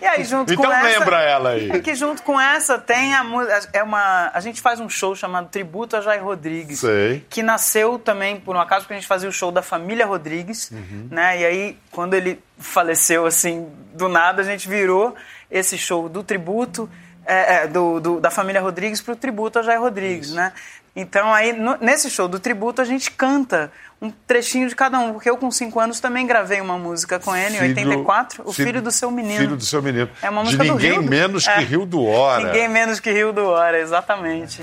E 0.00 0.06
aí, 0.06 0.24
junto 0.24 0.52
Então 0.52 0.64
com 0.64 0.72
essa... 0.72 0.98
lembra 0.98 1.22
ela 1.22 1.50
aí. 1.50 1.70
É 1.70 1.78
que 1.80 1.94
junto 1.94 2.22
com 2.22 2.40
essa 2.40 2.78
tem 2.78 3.14
a 3.14 3.24
música. 3.24 3.68
É 3.72 3.82
uma, 3.82 4.30
a 4.32 4.40
gente 4.40 4.60
faz 4.60 4.80
um 4.80 4.88
show 4.88 5.14
chamado 5.14 5.48
Tributo 5.48 5.96
a 5.96 6.00
Jair 6.00 6.22
Rodrigues. 6.22 6.80
Sei. 6.80 7.24
Que 7.28 7.42
nasceu 7.42 7.98
também, 7.98 8.38
por 8.40 8.54
um 8.56 8.60
acaso, 8.60 8.82
porque 8.82 8.94
a 8.94 8.96
gente 8.96 9.06
fazia 9.08 9.28
o 9.28 9.32
show 9.32 9.50
da 9.50 9.62
família 9.62 10.06
Rodrigues. 10.06 10.70
Uhum. 10.70 11.08
Né? 11.10 11.40
E 11.40 11.44
aí, 11.44 11.78
quando 11.90 12.14
ele 12.14 12.40
faleceu, 12.58 13.26
assim, 13.26 13.68
do 13.94 14.08
nada, 14.08 14.42
a 14.42 14.44
gente 14.44 14.68
virou 14.68 15.14
esse 15.50 15.76
show 15.78 16.08
do 16.08 16.22
tributo. 16.22 16.88
é, 17.26 17.54
é, 17.64 17.66
do, 17.66 18.00
do- 18.00 18.20
da 18.20 18.30
família 18.30 18.60
Rodrigues 18.60 19.00
para 19.00 19.14
o 19.14 19.16
tributo 19.16 19.58
a 19.58 19.62
Jair 19.62 19.80
Rodrigues, 19.80 20.30
né? 20.32 20.52
Então 20.96 21.32
aí 21.34 21.52
no- 21.52 21.76
nesse 21.80 22.08
show 22.08 22.28
do 22.28 22.38
tributo 22.38 22.80
a 22.80 22.84
gente 22.84 23.10
canta 23.10 23.72
um 24.00 24.10
trechinho 24.10 24.68
de 24.68 24.76
cada 24.76 24.98
um, 24.98 25.12
porque 25.14 25.28
eu 25.28 25.36
com 25.36 25.50
cinco 25.50 25.80
anos 25.80 25.98
também 25.98 26.26
gravei 26.26 26.60
uma 26.60 26.78
música 26.78 27.18
com 27.18 27.34
ele 27.34 27.56
em 27.56 27.60
84, 27.62 28.42
o 28.46 28.52
filho, 28.52 28.80
do 28.80 28.90
seu 28.92 29.10
menino. 29.10 29.40
Filho 29.40 29.56
do 29.56 29.64
seu 29.64 29.82
menino. 29.82 30.08
É 30.22 30.30
uma 30.30 30.42
De 30.42 30.46
música 30.56 30.64
do 30.64 30.70
ninguém 30.74 30.92
Rio 30.92 31.02
do- 31.02 31.10
menos 31.10 31.48
É. 31.48 31.54
que 31.58 31.64
Rio 31.64 31.86
do 31.86 32.04
Hora. 32.04 32.44
Ninguém 32.44 32.68
menos 32.68 33.00
que 33.00 33.10
Rio 33.10 33.32
do 33.32 33.44
Hora, 33.44 33.78
exatamente. 33.80 34.62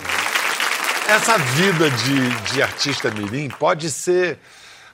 Essa 1.09 1.37
vida 1.37 1.89
de, 1.89 2.29
de 2.53 2.61
artista 2.63 3.11
mirim 3.11 3.49
pode 3.49 3.89
ser 3.91 4.37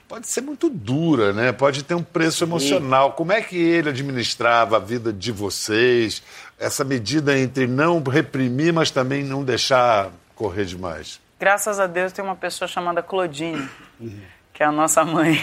pode 0.08 0.26
ser 0.28 0.40
muito 0.42 0.70
dura, 0.70 1.34
né? 1.34 1.52
Pode 1.52 1.84
ter 1.84 1.94
um 1.94 2.02
preço 2.02 2.44
emocional. 2.46 3.12
Como 3.12 3.34
é 3.34 3.42
que 3.42 3.58
ele 3.58 3.90
administrava 3.90 4.78
a 4.78 4.80
vida 4.80 5.12
de 5.12 5.32
vocês? 5.34 6.24
Essa 6.58 6.84
medida 6.86 7.38
entre 7.38 7.68
não 7.68 8.02
reprimir, 8.02 8.72
mas 8.72 8.90
também 8.90 9.22
não 9.24 9.44
deixar 9.44 10.10
correr 10.34 10.64
demais. 10.64 11.20
Graças 11.40 11.80
a 11.80 11.88
Deus 11.88 12.12
tem 12.12 12.24
uma 12.26 12.36
pessoa 12.36 12.68
chamada 12.68 13.04
Claudine, 13.04 13.70
que 14.54 14.64
é 14.64 14.66
a 14.66 14.72
nossa 14.72 15.06
mãe. 15.06 15.40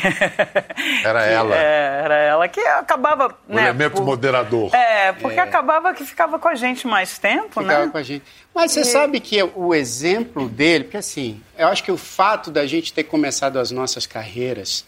Era 1.05 1.23
Que, 1.23 1.29
ela. 1.33 1.55
É, 1.57 2.01
era 2.05 2.15
ela 2.17 2.49
que 2.49 2.61
acabava. 2.61 3.35
O 3.49 3.55
né, 3.55 3.65
elemento 3.65 3.93
por- 3.95 4.05
moderador. 4.05 4.75
É, 4.75 5.13
porque 5.13 5.39
acabava 5.39 5.95
que 5.95 6.05
ficava 6.05 6.39
com 6.39 6.49
a 6.49 6.55
gente 6.57 6.87
mais 6.87 7.17
tempo, 7.19 7.61
Ficava 7.63 7.87
né? 7.87 7.93
com 7.93 7.99
a 7.99 8.03
gente. 8.03 8.25
Mas 8.55 8.73
você 8.73 8.85
sabe 8.85 9.21
que 9.21 9.41
o 9.55 9.73
exemplo 9.75 10.49
dele, 10.49 10.85
porque 10.85 10.97
assim, 10.97 11.41
eu 11.57 11.69
acho 11.69 11.85
que 11.85 11.93
o 11.93 11.97
fato 11.97 12.51
da 12.51 12.67
gente 12.67 12.93
ter 12.93 13.05
começado 13.05 13.59
as 13.59 13.71
nossas 13.71 14.05
carreiras 14.07 14.85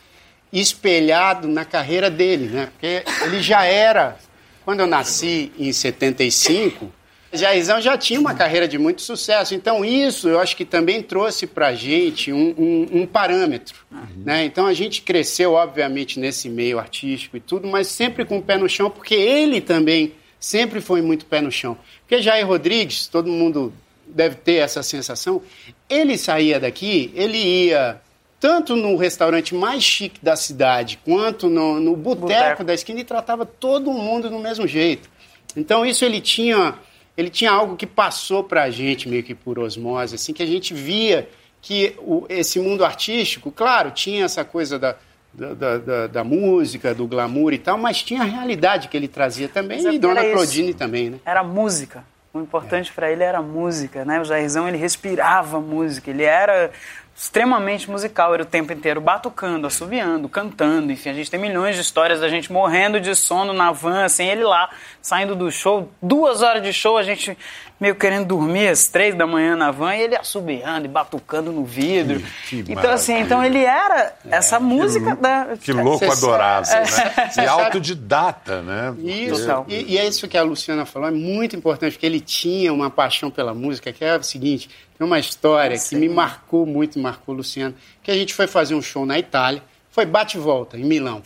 espelhado 0.53 1.47
na 1.49 1.65
carreira 1.65 2.11
dele, 2.11 2.49
né? 2.49 2.67
Porque 2.73 3.05
ele 3.23 3.41
já 3.43 3.65
era, 3.65 4.17
quando 4.65 4.81
eu 4.81 4.87
nasci 4.87 5.53
em 5.59 5.73
75, 5.73 6.93
Jairzão 7.37 7.81
já 7.81 7.97
tinha 7.97 8.19
uma 8.19 8.35
carreira 8.35 8.67
de 8.67 8.79
muito 8.79 9.03
sucesso. 9.03 9.55
Então, 9.55 9.85
isso 9.85 10.29
eu 10.29 10.41
acho 10.41 10.57
que 10.57 10.65
também 10.65 11.03
trouxe 11.03 11.47
pra 11.47 11.75
gente 11.75 12.33
um, 12.33 12.55
um- 12.59 12.89
um 13.03 13.07
parâmetro. 13.07 13.77
Né? 14.25 14.45
Então, 14.45 14.67
a 14.67 14.73
gente 14.75 15.03
cresceu, 15.03 15.53
obviamente, 15.53 16.19
nesse 16.19 16.49
meio 16.49 16.79
artístico 16.79 17.37
e 17.37 17.41
tudo, 17.41 17.69
mas 17.69 17.87
sempre 17.89 18.25
com 18.25 18.39
o 18.39 18.43
pé 18.43 18.57
no 18.57 18.69
chão, 18.69 18.91
porque 18.91 19.15
ele 19.15 19.61
também 19.61 20.13
sempre 20.41 20.81
foi 20.81 21.01
muito 21.03 21.27
pé 21.27 21.41
no 21.41 21.51
chão. 21.53 21.77
Porque 22.01 22.21
Jair 22.23 22.47
Rodrigues, 22.47 23.07
todo 23.07 23.29
mundo 23.31 23.73
deve 24.07 24.37
ter 24.37 24.55
essa 24.57 24.83
sensação, 24.83 25.43
ele 25.89 26.17
saía 26.17 26.61
daqui, 26.61 27.11
ele 27.15 27.37
ia 27.39 28.01
tanto 28.39 28.77
no 28.77 28.97
restaurante 28.97 29.55
mais 29.55 29.83
chique 29.83 30.21
da 30.23 30.37
cidade, 30.37 30.99
quanto 31.05 31.49
no, 31.49 31.81
no 31.81 31.97
boteco 31.97 32.21
Boteco. 32.29 32.65
da 32.65 32.75
esquina 32.75 33.01
e 33.01 33.05
tratava 33.05 33.45
todo 33.47 33.91
mundo 33.93 34.29
do 34.31 34.39
mesmo 34.39 34.67
jeito. 34.67 35.09
Então 35.57 35.85
isso 35.87 36.05
ele 36.05 36.21
tinha, 36.21 36.75
ele 37.17 37.31
tinha 37.31 37.51
algo 37.51 37.77
que 37.77 37.87
passou 37.87 38.45
para 38.45 38.65
a 38.65 38.71
gente 38.71 39.09
meio 39.09 39.23
que 39.23 39.35
por 39.35 39.59
osmose, 39.59 40.15
assim 40.15 40.33
que 40.33 40.43
a 40.43 40.47
gente 40.47 40.75
via 40.75 41.29
que 41.63 41.95
o- 41.99 42.27
esse 42.29 42.61
mundo 42.61 42.85
artístico, 42.85 43.51
claro, 43.51 43.91
tinha 43.91 44.25
essa 44.25 44.45
coisa 44.45 44.79
da, 44.79 44.95
da, 45.33 45.55
da- 45.79 46.07
da- 46.07 46.25
música, 46.25 46.95
do 46.95 47.07
glamour 47.07 47.53
e 47.53 47.59
tal, 47.59 47.77
mas 47.79 48.03
tinha 48.03 48.23
a 48.23 48.25
realidade 48.25 48.89
que 48.89 48.97
ele 48.97 49.09
trazia 49.09 49.49
também 49.49 49.79
Mas 49.83 49.87
é 49.87 49.93
e 49.95 49.99
Dona 49.99 50.23
isso. 50.23 50.33
Claudine 50.33 50.75
também, 50.75 51.11
né? 51.11 51.19
Era 51.25 51.43
música. 51.43 52.05
O 52.33 52.41
importante 52.41 52.93
pra 52.93 53.11
ele 53.11 53.23
era 53.23 53.39
a 53.39 53.43
música, 53.43 54.05
né? 54.05 54.21
O 54.21 54.25
Jairzão, 54.25 54.69
ele 54.69 54.77
respirava 54.77 55.59
música, 55.61 56.11
ele 56.11 56.23
era 56.23 56.71
extremamente 57.17 57.91
musical, 57.91 58.35
era 58.35 58.43
o 58.43 58.47
tempo 58.47 58.75
inteiro 58.75 59.01
batucando, 59.01 59.67
assoviando, 59.67 60.29
cantando, 60.29 60.93
enfim, 60.93 61.09
a 61.09 61.15
gente 61.15 61.31
tem 61.31 61.41
milhões 61.41 61.75
de 61.75 61.81
histórias 61.81 62.21
da 62.21 62.29
gente 62.29 62.53
morrendo 62.53 63.01
de 63.01 63.15
sono 63.15 63.55
na 63.55 63.73
van, 63.73 64.05
assim, 64.05 64.27
ele 64.27 64.45
lá, 64.45 64.69
saindo 65.01 65.35
do 65.35 65.51
show, 65.51 65.91
duas 66.03 66.43
horas 66.43 66.63
de 66.63 66.75
show, 66.75 66.99
a 66.99 67.03
gente 67.03 67.37
meio 67.81 67.95
querendo 67.95 68.27
dormir 68.27 68.69
às 68.69 68.89
três 68.89 69.15
da 69.15 69.27
manhã 69.27 69.55
na 69.55 69.71
van, 69.71 69.95
e 69.95 70.03
ele 70.03 70.17
assobiando 70.17 70.87
e 70.87 70.89
batucando 70.89 71.53
no 71.53 71.65
vidro. 71.65 72.23
Que- 72.49 72.63
que 72.63 72.73
então, 72.73 72.91
assim, 72.91 73.15
então 73.19 73.45
ele 73.45 73.63
era 73.65 74.15
essa 74.31 74.59
música 74.59 75.15
da... 75.15 75.57
Que 75.61 75.73
louco 75.73 76.11
adorável, 76.11 76.75
É. 76.75 76.81
né? 76.81 77.33
E 77.37 77.47
autodidata, 77.47 78.63
né? 78.63 78.95
Isso. 78.99 79.65
E, 79.69 79.93
e 79.95 79.99
é 79.99 80.07
isso 80.07 80.27
que 80.27 80.39
a 80.39 80.43
Luciana 80.43 80.87
falou, 80.87 81.09
é 81.09 81.13
muito 81.13 81.55
importante, 81.55 81.93
porque 81.93 82.07
ele 82.07 82.21
tinha 82.21 82.73
uma 82.73 82.89
paixão 82.91 83.31
pela 83.31 83.53
música, 83.55 83.93
que 83.93 84.05
é 84.05 84.17
o 84.17 84.23
seguinte, 84.23 84.71
tem 84.97 85.07
uma 85.07 85.19
história 85.19 85.77
que 85.79 85.95
me 85.97 86.09
marcou 86.09 86.65
muito, 86.65 86.99
marcou 86.99 87.35
o 87.35 87.39
Luciano, 87.39 87.75
que 88.03 88.11
a 88.11 88.15
gente 88.15 88.33
foi 88.35 88.47
fazer 88.47 88.75
um 88.75 88.81
show 88.83 89.05
na 89.05 89.19
Itália, 89.19 89.63
foi 89.91 90.07
bate 90.07 90.37
e 90.39 90.41
volta, 90.41 90.77
em 90.79 90.85
Milão. 90.85 91.23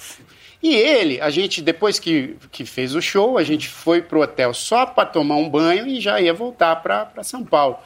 E 0.62 0.74
ele, 0.74 1.20
a 1.20 1.30
gente, 1.30 1.62
depois 1.62 1.98
que, 1.98 2.36
que 2.52 2.66
fez 2.66 2.94
o 2.94 3.00
show, 3.00 3.38
a 3.38 3.42
gente 3.42 3.68
foi 3.68 4.02
pro 4.02 4.20
hotel 4.20 4.52
só 4.52 4.84
para 4.84 5.06
tomar 5.06 5.36
um 5.36 5.48
banho 5.48 5.86
e 5.86 6.00
já 6.00 6.20
ia 6.20 6.34
voltar 6.34 6.76
para 6.76 7.22
São 7.22 7.42
Paulo. 7.42 7.78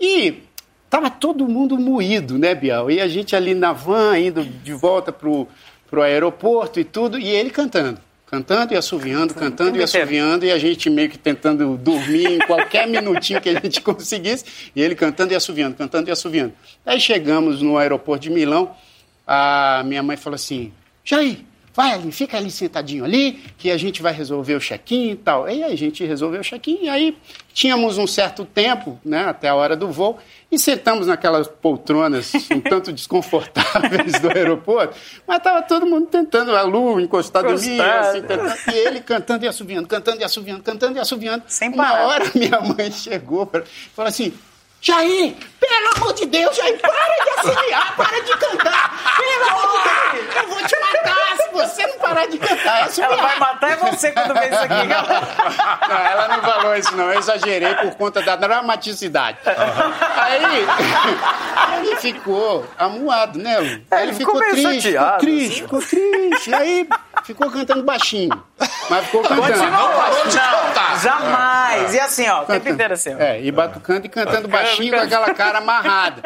E 0.00 0.42
tava 0.88 1.10
todo 1.10 1.48
mundo 1.48 1.76
moído, 1.78 2.38
né, 2.38 2.54
Bial? 2.54 2.90
E 2.90 3.00
a 3.00 3.08
gente 3.08 3.34
ali 3.34 3.54
na 3.54 3.72
van, 3.72 4.18
indo 4.18 4.44
de 4.44 4.72
volta 4.72 5.10
pro, 5.10 5.48
pro 5.90 6.02
aeroporto 6.02 6.78
e 6.78 6.84
tudo, 6.84 7.18
e 7.18 7.26
ele 7.26 7.50
cantando. 7.50 8.00
Cantando 8.26 8.72
e 8.72 8.76
assoviando, 8.76 9.34
cantando 9.34 9.76
e 9.76 9.82
assoviando, 9.82 10.46
e 10.46 10.52
a 10.52 10.58
gente 10.58 10.88
meio 10.88 11.10
que 11.10 11.18
tentando 11.18 11.76
dormir 11.76 12.26
em 12.26 12.38
qualquer 12.38 12.86
minutinho 12.86 13.40
que 13.40 13.48
a 13.48 13.60
gente 13.60 13.80
conseguisse, 13.82 14.44
e 14.74 14.80
ele 14.80 14.94
cantando 14.94 15.32
e 15.32 15.36
assoviando, 15.36 15.76
cantando 15.76 16.08
e 16.08 16.12
assoviando. 16.12 16.54
Aí 16.86 17.00
chegamos 17.00 17.60
no 17.60 17.76
aeroporto 17.76 18.22
de 18.22 18.30
Milão, 18.30 18.74
a 19.26 19.82
minha 19.84 20.02
mãe 20.02 20.16
falou 20.16 20.36
assim, 20.36 20.72
Jair, 21.04 21.40
vai 21.74 21.92
ali, 21.92 22.12
fica 22.12 22.36
ali 22.36 22.50
sentadinho 22.50 23.04
ali, 23.04 23.42
que 23.56 23.70
a 23.70 23.76
gente 23.76 24.02
vai 24.02 24.12
resolver 24.12 24.54
o 24.54 24.60
check-in 24.60 25.10
e 25.10 25.16
tal. 25.16 25.48
E 25.48 25.62
aí 25.62 25.64
a 25.64 25.76
gente 25.76 26.04
resolveu 26.04 26.40
o 26.40 26.44
check-in, 26.44 26.84
e 26.84 26.88
aí 26.88 27.16
tínhamos 27.52 27.98
um 27.98 28.06
certo 28.06 28.44
tempo, 28.44 28.98
né, 29.04 29.24
até 29.24 29.48
a 29.48 29.54
hora 29.54 29.76
do 29.76 29.90
voo, 29.90 30.18
e 30.50 30.58
sentamos 30.58 31.06
naquelas 31.06 31.48
poltronas 31.48 32.32
um 32.50 32.60
tanto 32.60 32.92
desconfortáveis 32.92 34.20
do 34.20 34.28
aeroporto, 34.30 34.96
mas 35.26 35.38
estava 35.38 35.62
todo 35.62 35.86
mundo 35.86 36.06
tentando, 36.06 36.54
a 36.54 36.62
Lu 36.62 37.00
encostado 37.00 37.48
em 37.48 37.58
mim, 37.58 37.80
assim, 37.80 38.22
tentando, 38.22 38.54
e 38.72 38.78
ele 38.78 39.00
cantando 39.00 39.44
e 39.44 39.48
assoviando, 39.48 39.88
cantando 39.88 40.20
e 40.20 40.24
assoviando, 40.24 40.62
cantando 40.62 40.96
e 40.96 41.00
assoviando. 41.00 41.44
Sem 41.46 41.70
Uma 41.70 41.84
parar. 41.84 42.06
hora 42.06 42.30
minha 42.34 42.60
mãe 42.60 42.90
chegou 42.92 43.50
e 43.54 43.62
falou 43.94 44.08
assim, 44.08 44.32
Jair, 44.80 45.34
pelo 45.60 45.96
amor 45.96 46.12
de 46.12 46.26
Deus, 46.26 46.56
Jair, 46.56 46.76
para 46.80 46.90
de 46.90 47.30
assoviar, 47.38 47.96
para 47.96 48.20
de 48.20 48.36
cantar. 48.36 48.91
Eu 50.36 50.48
vou 50.48 50.62
te 50.64 50.76
matar 50.80 51.36
se 51.36 51.50
você 51.52 51.86
não 51.86 51.98
parar 51.98 52.26
de 52.26 52.38
cantar, 52.38 52.88
Ela 52.98 53.16
vai 53.16 53.38
matar 53.38 53.70
é 53.72 53.76
você 53.76 54.10
quando 54.12 54.34
vê 54.34 54.46
isso 54.46 54.60
aqui. 54.60 55.88
Não, 55.88 55.98
ela 55.98 56.28
não 56.28 56.42
falou 56.42 56.76
isso, 56.76 56.96
não. 56.96 57.12
Eu 57.12 57.18
exagerei 57.18 57.74
por 57.76 57.94
conta 57.94 58.22
da 58.22 58.36
dramaticidade. 58.36 59.38
Aí 60.16 60.66
ele 61.78 61.96
ficou 61.96 62.66
amuado, 62.78 63.38
né, 63.38 63.58
Lu? 63.58 63.66
É, 63.90 64.02
ele 64.02 64.12
ele 64.12 64.12
ficou 64.14 64.34
ficou 64.34 64.40
meio 64.40 64.52
triste, 64.52 64.88
ficou 64.88 65.00
chateado, 65.00 65.18
triste, 65.20 65.52
assim. 65.52 65.62
ficou 65.62 65.80
triste. 65.82 66.54
Aí 66.54 66.88
ficou 67.24 67.50
cantando 67.50 67.82
baixinho. 67.82 68.44
Mas 68.90 69.04
ficou 69.06 69.22
cantando. 69.22 69.42
parou 69.42 70.26
de 70.26 70.36
Não, 70.36 70.50
cantar. 70.50 71.00
jamais. 71.00 71.94
E 71.94 72.00
assim, 72.00 72.28
ó, 72.28 72.34
o 72.34 72.38
tempo 72.40 72.52
Cantando. 72.52 72.70
inteiro 72.74 72.94
assim, 72.94 73.14
ó. 73.14 73.18
É, 73.18 73.40
e 73.40 73.50
batucando 73.50 74.06
e 74.06 74.08
cantando 74.08 74.48
baixinho 74.48 74.92
com 74.94 75.00
aquela 75.00 75.34
cara 75.34 75.58
amarrada. 75.58 76.22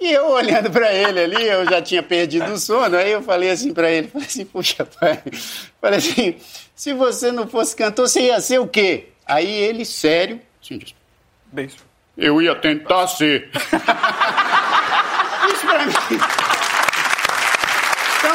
E 0.00 0.10
eu 0.12 0.28
olhando 0.30 0.70
pra 0.70 0.92
ele 0.92 1.20
ali, 1.20 1.46
eu 1.46 1.64
já 1.66 1.80
tinha 1.80 2.02
perdido 2.02 2.52
o 2.52 2.58
sono, 2.58 2.96
aí 2.96 3.12
eu 3.12 3.22
falei 3.22 3.50
assim 3.50 3.72
pra 3.72 3.90
ele, 3.90 4.08
falei 4.08 4.26
assim, 4.26 4.44
puxa, 4.44 4.84
pai, 4.84 5.22
falei 5.80 5.98
assim, 5.98 6.36
se 6.74 6.92
você 6.92 7.30
não 7.32 7.46
fosse 7.46 7.74
cantor, 7.76 8.08
você 8.08 8.22
ia 8.22 8.40
ser 8.40 8.58
o 8.58 8.66
quê? 8.68 9.08
Aí 9.26 9.50
ele, 9.50 9.84
sério, 9.84 10.40
assim, 10.62 10.78
disse, 10.78 10.94
Beijo. 11.46 11.76
eu 12.18 12.42
ia 12.42 12.54
tentar 12.56 13.06
ser. 13.06 13.50
Isso 15.54 15.66
pra 15.66 15.86
mim. 15.86 15.94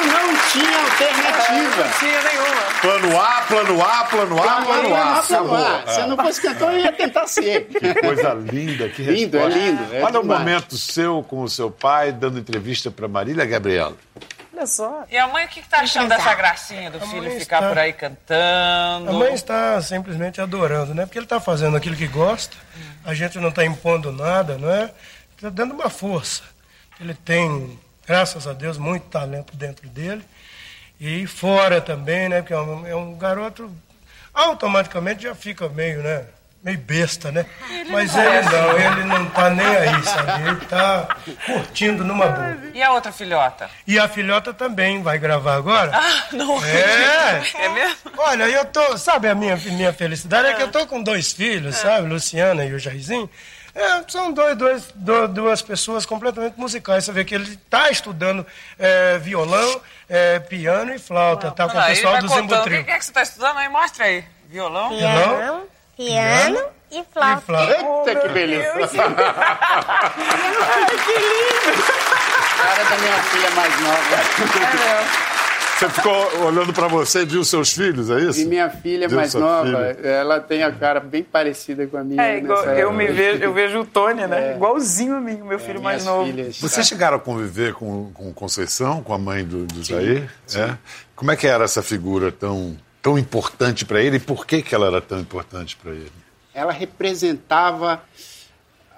Então 0.06 0.28
não 0.28 0.38
tinha 0.52 0.78
alternativa. 0.80 1.84
Não 1.84 2.00
tinha 2.00 2.22
nenhuma. 2.24 2.60
Plano 2.82 3.20
A, 3.22 3.42
plano 3.42 3.82
A, 3.82 4.04
plano 4.06 4.42
A, 4.42 4.62
plano 4.62 4.96
A. 4.96 5.22
Plano 5.24 5.56
A. 5.56 5.88
Se 5.88 6.00
eu 6.02 6.08
não 6.08 6.18
fosse 6.18 6.42
cantor, 6.42 6.72
eu 6.74 6.80
ia 6.80 6.92
tentar 6.94 7.28
ser. 7.28 7.66
Que 7.68 7.94
coisa 7.96 8.34
linda, 8.34 8.88
que 8.90 9.04
Lindo, 9.04 9.38
é 9.38 9.48
lindo, 9.50 9.96
é 9.96 10.02
Olha 10.04 10.20
o 10.22 10.26
momento 10.26 10.78
seu 10.78 11.22
com 11.24 11.42
o 11.42 11.50
seu 11.50 11.70
pai, 11.70 12.12
dando 12.12 12.40
entrevista 12.40 12.90
para 12.90 13.08
Marília 13.08 13.46
Gabriela. 13.46 13.96
Olha 14.54 14.66
só. 14.68 15.04
E 15.10 15.18
a 15.18 15.28
mãe, 15.28 15.46
o 15.46 15.48
que, 15.50 15.62
que 15.62 15.68
tá 15.70 15.80
achando 15.82 16.10
dessa 16.10 16.34
gracinha 16.36 16.90
do 16.92 17.00
filho 17.02 17.24
mãe 17.24 17.40
ficar 17.40 17.58
está- 17.58 17.70
por 17.70 17.78
aí 17.78 17.94
cantando? 17.94 19.10
A 19.10 19.14
mãe 19.14 19.34
está 19.34 19.82
simplesmente 19.82 20.40
adorando, 20.42 20.94
né? 20.94 21.06
Porque 21.06 21.18
ele 21.18 21.26
está 21.26 21.40
fazendo 21.40 21.76
aquilo 21.78 21.96
que 21.96 22.08
gosta, 22.08 22.56
a 23.06 23.14
gente 23.14 23.38
não 23.40 23.50
está 23.50 23.64
impondo 23.66 24.12
nada, 24.12 24.58
não 24.58 24.70
é? 24.70 24.92
Está 25.36 25.50
dando 25.50 25.74
uma 25.74 25.90
força. 25.90 26.44
Ele 27.00 27.14
tem, 27.14 27.80
graças 28.10 28.48
a 28.48 28.54
Deus, 28.54 28.80
muito 28.80 29.04
talento 29.04 29.56
dentro 29.56 29.88
dele. 29.88 30.24
E 31.00 31.28
fora 31.28 31.80
também, 31.80 32.28
né? 32.28 32.42
Porque 32.42 32.54
é 32.54 32.60
um, 32.60 32.88
é 32.88 32.96
um 32.96 33.16
garoto, 33.16 33.72
automaticamente 34.34 35.22
já 35.22 35.36
fica 35.36 35.70
meio, 35.70 36.02
né? 36.02 36.26
Meio 36.64 36.80
besta, 36.80 37.32
né? 37.32 37.46
Mas 37.90 38.14
ele 38.18 38.42
não, 38.50 38.78
ele 38.80 39.04
não 39.06 39.28
está 39.28 39.50
nem 39.52 39.66
aí, 39.66 40.04
sabe? 40.04 40.42
Ele 40.42 40.58
está 40.58 41.18
curtindo 41.46 42.04
numa 42.04 42.26
boa. 42.28 42.58
E 42.74 42.82
a 42.82 42.92
outra 42.92 43.12
filhota? 43.12 43.70
E 43.86 44.00
a 44.00 44.10
filhota 44.10 44.54
também 44.56 45.04
vai 45.04 45.20
gravar 45.20 45.54
agora. 45.54 45.92
Ah, 45.94 46.24
não 46.34 46.62
É. 46.66 47.44
É 47.54 47.70
mesmo? 47.70 48.12
Olha, 48.18 48.44
eu 48.50 48.66
tô. 48.66 48.98
Sabe 48.98 49.30
a 49.30 49.36
minha, 49.36 49.56
minha 49.56 49.94
felicidade? 49.94 50.48
É 50.50 50.54
que 50.56 50.64
eu 50.64 50.72
tô 50.72 50.86
com 50.88 51.02
dois 51.02 51.32
filhos, 51.32 51.78
sabe? 51.78 52.10
Luciana 52.10 52.66
e 52.66 52.74
o 52.74 52.80
Jairzinho. 52.80 53.30
É, 53.82 54.04
são 54.10 54.32
dois, 54.34 54.58
dois, 54.58 54.84
do- 54.94 55.28
duas 55.30 55.62
pessoas 55.62 56.06
completamente 56.06 56.60
musicais. 56.60 57.06
Você 57.06 57.12
vê 57.14 57.24
que 57.24 57.34
ele 57.34 57.54
está 57.54 57.90
estudando 57.90 58.46
é, 58.78 59.18
violão, 59.20 59.80
é, 60.10 60.38
piano 60.40 60.94
e 60.94 61.00
flauta. 61.00 61.50
Tá 61.52 61.70
com 61.70 61.78
o 61.78 61.82
ele 61.82 61.88
pessoal 61.96 62.14
vai 62.14 62.22
do 62.22 62.28
contando. 62.28 62.66
O 62.68 62.84
que 62.84 62.92
é 62.92 62.98
que 63.00 63.06
você 63.06 63.12
tá 63.14 63.22
estudando 63.22 63.58
aí? 63.58 63.70
Mostra 63.70 64.04
aí. 64.06 64.26
Violão? 64.50 64.90
Violão 64.90 65.64
piano 65.96 66.62
e 66.92 67.04
flauta. 67.14 67.42
e 67.42 67.46
flauta. 67.46 68.10
Eita, 68.10 68.22
que 68.22 68.30
beleza. 68.30 68.90
Cara 72.60 72.84
da 72.84 72.98
minha 72.98 73.24
filha 73.24 73.50
mais 73.52 73.80
nova. 73.82 75.29
Você 75.80 75.90
ficou 75.90 76.44
olhando 76.46 76.74
para 76.74 76.90
você 76.90 77.22
e 77.22 77.26
viu 77.26 77.42
seus 77.46 77.72
filhos, 77.72 78.10
é 78.10 78.20
isso? 78.20 78.42
E 78.42 78.46
minha 78.46 78.70
filha 78.70 79.08
Viu 79.08 79.16
mais 79.16 79.34
nova, 79.34 79.66
filha? 79.66 80.08
ela 80.10 80.42
tem 80.42 80.62
a 80.62 80.70
cara 80.74 81.00
bem 81.00 81.24
parecida 81.24 81.88
com 81.88 81.96
a 81.96 82.04
minha. 82.04 82.22
É, 82.22 82.38
igual, 82.40 82.66
eu 82.66 82.92
me 82.92 83.08
vejo, 83.08 83.42
eu 83.42 83.54
vejo 83.54 83.80
o 83.80 83.86
Tony, 83.86 84.28
né? 84.28 84.56
Igualzinho 84.58 85.16
a 85.16 85.22
mim, 85.22 85.40
o 85.42 85.46
meu 85.46 85.58
filho 85.58 85.82
mais 85.82 86.04
novo. 86.04 86.26
filhas, 86.26 86.60
Vocês 86.60 86.86
chegaram 86.86 87.16
a 87.16 87.20
conviver 87.20 87.74
com, 87.76 88.12
com 88.14 88.34
Conceição, 88.34 89.02
com 89.02 89.14
a 89.14 89.18
mãe 89.18 89.46
do, 89.46 89.66
do 89.66 89.82
Jair? 89.82 90.30
É? 90.54 90.76
Como 91.16 91.32
é 91.32 91.38
que 91.38 91.48
era 91.48 91.64
essa 91.64 91.82
figura 91.82 92.30
tão, 92.30 92.76
tão 93.02 93.18
importante 93.18 93.86
para 93.86 94.02
ele 94.02 94.18
e 94.18 94.20
por 94.20 94.46
que, 94.46 94.62
que 94.62 94.76
ela 94.76 94.88
era 94.88 95.00
tão 95.00 95.18
importante 95.18 95.78
para 95.82 95.92
ele? 95.92 96.12
ela 96.54 96.74
representava 96.74 98.02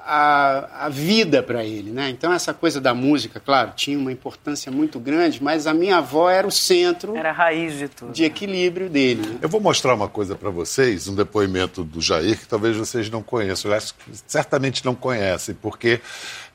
a, 0.05 0.85
a 0.85 0.89
vida 0.89 1.41
para 1.43 1.63
ele, 1.63 1.91
né? 1.91 2.09
Então 2.09 2.31
essa 2.33 2.53
coisa 2.53 2.79
da 2.81 2.93
música, 2.93 3.39
claro, 3.39 3.71
tinha 3.75 3.97
uma 3.97 4.11
importância 4.11 4.71
muito 4.71 4.99
grande, 4.99 5.41
mas 5.41 5.67
a 5.67 5.73
minha 5.73 5.97
avó 5.97 6.29
era 6.29 6.45
o 6.47 6.51
centro 6.51 7.15
Era 7.15 7.29
a 7.29 7.33
raiz 7.33 7.77
de 7.77 7.87
tudo. 7.87 8.11
de 8.11 8.23
equilíbrio 8.23 8.89
dele. 8.89 9.21
né? 9.25 9.37
Eu 9.41 9.49
vou 9.49 9.61
mostrar 9.61 9.93
uma 9.93 10.07
coisa 10.07 10.35
para 10.35 10.49
vocês, 10.49 11.07
um 11.07 11.15
depoimento 11.15 11.83
do 11.83 12.01
Jair, 12.01 12.37
que 12.39 12.47
talvez 12.47 12.75
vocês 12.77 13.09
não 13.09 13.21
conheçam. 13.23 13.69
Aliás, 13.71 13.93
certamente 14.27 14.83
não 14.85 14.95
conhecem, 14.95 15.55
porque 15.55 16.01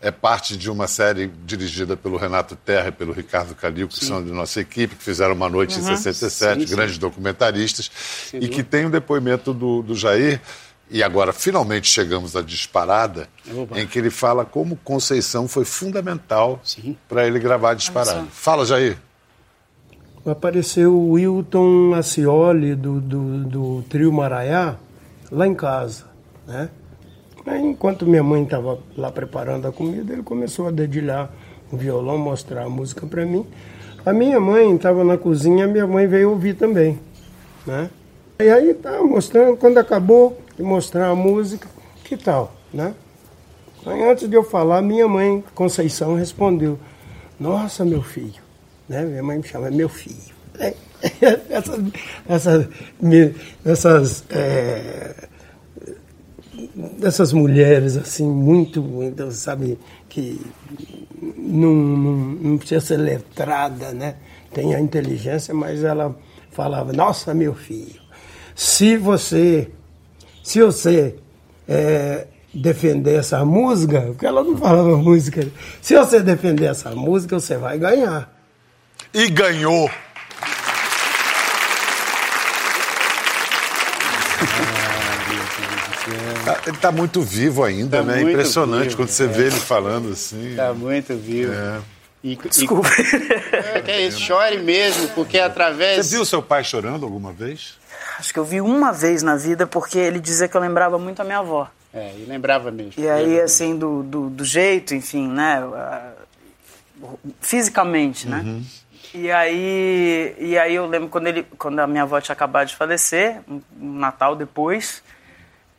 é 0.01 0.11
parte 0.11 0.57
de 0.57 0.71
uma 0.71 0.87
série 0.87 1.31
dirigida 1.47 1.97
pelo 1.97 2.17
Renato 2.17 2.55
Terra 2.55 2.89
e 2.89 2.93
pelo 2.93 3.13
Ricardo 3.13 3.55
Calil, 3.55 3.89
que 3.89 4.05
são 4.05 4.23
de 4.23 4.31
nossa 4.31 4.61
equipe, 4.61 4.95
que 4.95 5.03
fizeram 5.03 5.35
Uma 5.35 5.49
Noite 5.49 5.79
em 5.79 5.83
67, 5.83 6.61
Sim, 6.61 6.67
sim. 6.67 6.75
grandes 6.77 6.99
documentaristas, 6.99 7.91
e 8.35 8.47
que 8.49 8.63
tem 8.63 8.87
um 8.87 8.91
depoimento 8.91 9.55
do, 9.55 9.83
do 9.83 9.95
Jair. 9.95 10.41
E 10.89 11.03
agora, 11.03 11.33
finalmente, 11.33 11.89
chegamos 11.89 12.37
à 12.37 12.43
disparada, 12.43 13.29
Oba. 13.53 13.81
em 13.81 13.87
que 13.87 13.99
ele 13.99 14.11
fala 14.11 14.45
como 14.45 14.77
Conceição 14.77 15.49
foi 15.49 15.65
fundamental 15.65 16.61
para 17.09 17.27
ele 17.27 17.41
gravar 17.41 17.73
a 17.73 17.75
disparada. 17.75 18.25
Fala, 18.31 18.65
Jair. 18.65 18.97
Apareceu 20.25 20.93
o 20.93 21.13
Wilton 21.13 21.95
Acioli 21.95 22.75
do, 22.75 23.01
do, 23.01 23.45
do 23.45 23.83
trio 23.89 24.13
Maraiá 24.13 24.77
lá 25.31 25.47
em 25.47 25.55
casa, 25.55 26.05
né? 26.47 26.69
Aí, 27.47 27.63
enquanto 27.63 28.05
minha 28.05 28.25
mãe 28.25 28.43
estava 28.43 28.79
lá 28.97 29.11
preparando 29.13 29.69
a 29.69 29.73
comida, 29.73 30.13
ele 30.13 30.23
começou 30.23 30.67
a 30.67 30.73
dedilhar 30.73 31.31
o 31.71 31.77
violão, 31.77 32.19
mostrar 32.19 32.65
a 32.65 32.69
música 32.69 33.07
para 33.07 33.25
mim. 33.25 33.47
A 34.05 34.13
minha 34.13 34.41
mãe 34.41 34.75
estava 34.75 35.05
na 35.05 35.17
cozinha, 35.17 35.67
minha 35.67 35.87
mãe 35.87 36.09
veio 36.09 36.31
ouvir 36.31 36.55
também, 36.55 36.99
né? 37.65 37.89
E 38.41 38.49
aí 38.49 38.75
tá 38.75 39.01
mostrando, 39.03 39.57
quando 39.57 39.79
acabou 39.79 40.37
de 40.57 40.63
mostrar 40.63 41.09
a 41.09 41.15
música, 41.15 41.69
que 42.05 42.17
tal, 42.17 42.55
né? 42.73 42.95
Aí, 43.85 44.03
antes 44.03 44.29
de 44.29 44.35
eu 44.35 44.43
falar, 44.43 44.83
minha 44.83 45.07
mãe, 45.07 45.45
Conceição, 45.55 46.17
respondeu: 46.17 46.79
Nossa, 47.39 47.85
meu 47.85 48.03
filho. 48.03 48.43
Né? 48.89 49.05
Minha 49.05 49.23
mãe 49.23 49.39
me 49.39 49.45
chama 49.45 49.71
meu 49.71 49.89
filho. 49.89 50.35
É, 50.59 50.75
essas, 51.51 51.81
essas, 52.29 52.69
essas, 53.65 54.25
é, 54.31 55.29
essas 57.03 57.33
mulheres, 57.33 57.97
assim, 57.97 58.27
muito, 58.27 58.83
muito, 58.83 59.31
sabe, 59.31 59.79
que 60.09 60.41
não, 61.37 61.73
não, 61.73 62.13
não 62.13 62.59
precisa 62.59 62.81
ser 62.81 62.97
letrada, 62.97 63.93
né? 63.93 64.17
Tem 64.53 64.75
a 64.75 64.81
inteligência, 64.81 65.55
mas 65.55 65.85
ela 65.85 66.17
falava: 66.51 66.93
Nossa, 66.93 67.33
meu 67.35 67.55
filho, 67.55 68.01
se 68.55 68.97
você 68.97 69.71
se 70.47 70.63
você 70.63 71.17
é, 71.69 72.29
defender 72.55 73.19
essa 73.19 73.45
música, 73.45 74.01
porque 74.03 74.25
ela 74.25 74.45
não 74.45 74.57
falava 74.57 74.97
música, 74.97 75.45
se 75.83 75.97
você 75.97 76.21
defender 76.21 76.67
essa 76.67 76.93
música, 76.93 77.41
você 77.41 77.57
vai 77.57 77.77
ganhar. 77.77 78.33
E 79.13 79.29
ganhou. 79.29 79.91
Tá- 86.45 86.61
Ele 86.67 86.77
está 86.77 86.93
muito 86.93 87.21
vivo 87.23 87.65
ainda, 87.65 87.99
Tá 87.99 88.03
né? 88.05 88.15
muito 88.17 88.31
Impressionante 88.31 88.85
vivo, 88.85 88.97
quando 88.97 89.09
você 89.09 89.25
é. 89.25 89.27
vê 89.29 89.43
ele 89.47 89.57
falando 89.61 90.13
assim. 90.13 90.55
Tá 90.57 90.73
muito 90.73 91.15
vivo. 91.17 91.53
É. 91.53 91.79
E, 92.23 92.37
Desculpa. 92.37 92.89
E, 92.99 93.91
é, 93.91 93.97
é 94.03 94.07
isso, 94.07 94.21
chore 94.21 94.59
mesmo, 94.59 95.09
porque 95.09 95.39
através. 95.39 96.07
Você 96.07 96.17
viu 96.17 96.25
seu 96.25 96.43
pai 96.43 96.63
chorando 96.65 97.05
alguma 97.05 97.33
vez? 97.33 97.75
Acho 98.19 98.33
que 98.33 98.39
eu 98.39 98.45
vi 98.45 98.61
uma 98.61 98.93
vez 98.93 99.23
na 99.23 99.37
vida 99.37 99.67
porque 99.67 99.99
ele 99.99 100.19
dizia 100.21 100.49
que 100.49 100.57
eu 100.57 100.61
lembrava 100.61 100.99
muito 100.99 101.21
a 101.21 101.25
minha 101.25 101.39
avó. 101.39 101.69
É, 101.93 102.13
e 102.17 102.25
lembrava 102.27 102.71
mesmo. 102.71 102.93
E 102.97 103.09
aí, 103.09 103.41
assim, 103.41 103.77
do, 103.77 104.03
do, 104.03 104.29
do 104.31 104.45
jeito, 104.45 104.95
enfim, 104.95 105.29
né? 105.29 105.63
Fisicamente, 107.41 108.29
né? 108.29 108.63
E 109.15 109.31
aí, 109.31 110.35
e 110.39 110.59
aí 110.59 110.75
eu 110.75 110.87
lembro 110.87 111.09
quando, 111.09 111.27
ele, 111.27 111.43
quando 111.59 111.79
a 111.79 111.87
minha 111.87 112.03
avó 112.03 112.21
tinha 112.21 112.33
acabado 112.35 112.67
de 112.69 112.77
falecer, 112.77 113.41
um, 113.49 113.61
Natal 113.79 114.35
depois, 114.37 115.03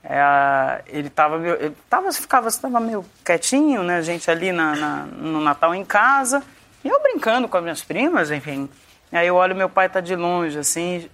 é, 0.04 0.82
ele 0.88 1.10
tava 1.10 1.38
meio, 1.38 1.56
ele 1.56 1.76
tava, 1.89 2.12
ficava, 2.12 2.50
tava 2.52 2.80
meio 2.80 3.06
quietinho, 3.23 3.84
né? 3.84 3.97
A 3.97 4.02
gente 4.02 4.30
ali 4.32 4.52
na, 4.52 4.76
na- 4.76 5.04
no 5.06 5.39
Natal 5.41 5.76
em 5.76 5.84
casa, 5.86 6.41
e 6.84 6.88
eu 6.88 7.00
brincando 7.02 7.47
com 7.47 7.58
as 7.58 7.63
minhas 7.63 7.84
primas, 7.84 8.32
enfim. 8.32 8.69
Aí 9.12 9.28
eu 9.28 9.36
olho, 9.36 9.56
meu 9.56 9.69
pai 9.69 9.88
tá 9.89 10.00
de 10.02 10.15
longe, 10.15 10.58
assim, 10.58 11.08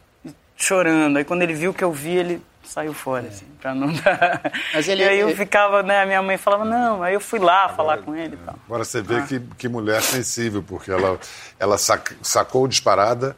chorando. 0.57 1.17
Aí 1.17 1.23
quando 1.23 1.41
ele 1.41 1.53
viu 1.53 1.73
que 1.73 1.83
eu 1.83 1.91
vi, 1.91 2.11
ele 2.15 2.41
saiu 2.63 2.93
fora, 2.93 3.27
assim, 3.27 3.45
pra 3.61 3.75
não 3.75 3.91
dar... 3.93 4.41
Mas 4.73 4.87
ele- 4.87 5.03
e 5.03 5.07
aí 5.07 5.19
eu 5.19 5.27
ele- 5.29 5.37
ficava, 5.37 5.83
né, 5.83 6.01
a 6.01 6.05
minha 6.05 6.21
mãe 6.21 6.37
falava, 6.37 6.63
não, 6.65 7.03
aí 7.03 7.13
eu 7.13 7.19
fui 7.19 7.39
lá 7.39 7.69
falar 7.69 7.99
com 7.99 8.15
ele 8.15 8.35
e 8.35 8.45
tal. 8.45 8.55
Agora 8.65 8.83
você 8.85 9.01
vê 9.01 9.17
Ah. 9.17 9.21
que, 9.23 9.39
que 9.57 9.67
mulher 9.67 10.01
sensível, 10.01 10.63
porque 10.65 10.89
ela, 10.89 11.19
ela 11.59 11.77
sac- 11.77 12.15
sacou 12.21 12.67
disparada 12.67 13.35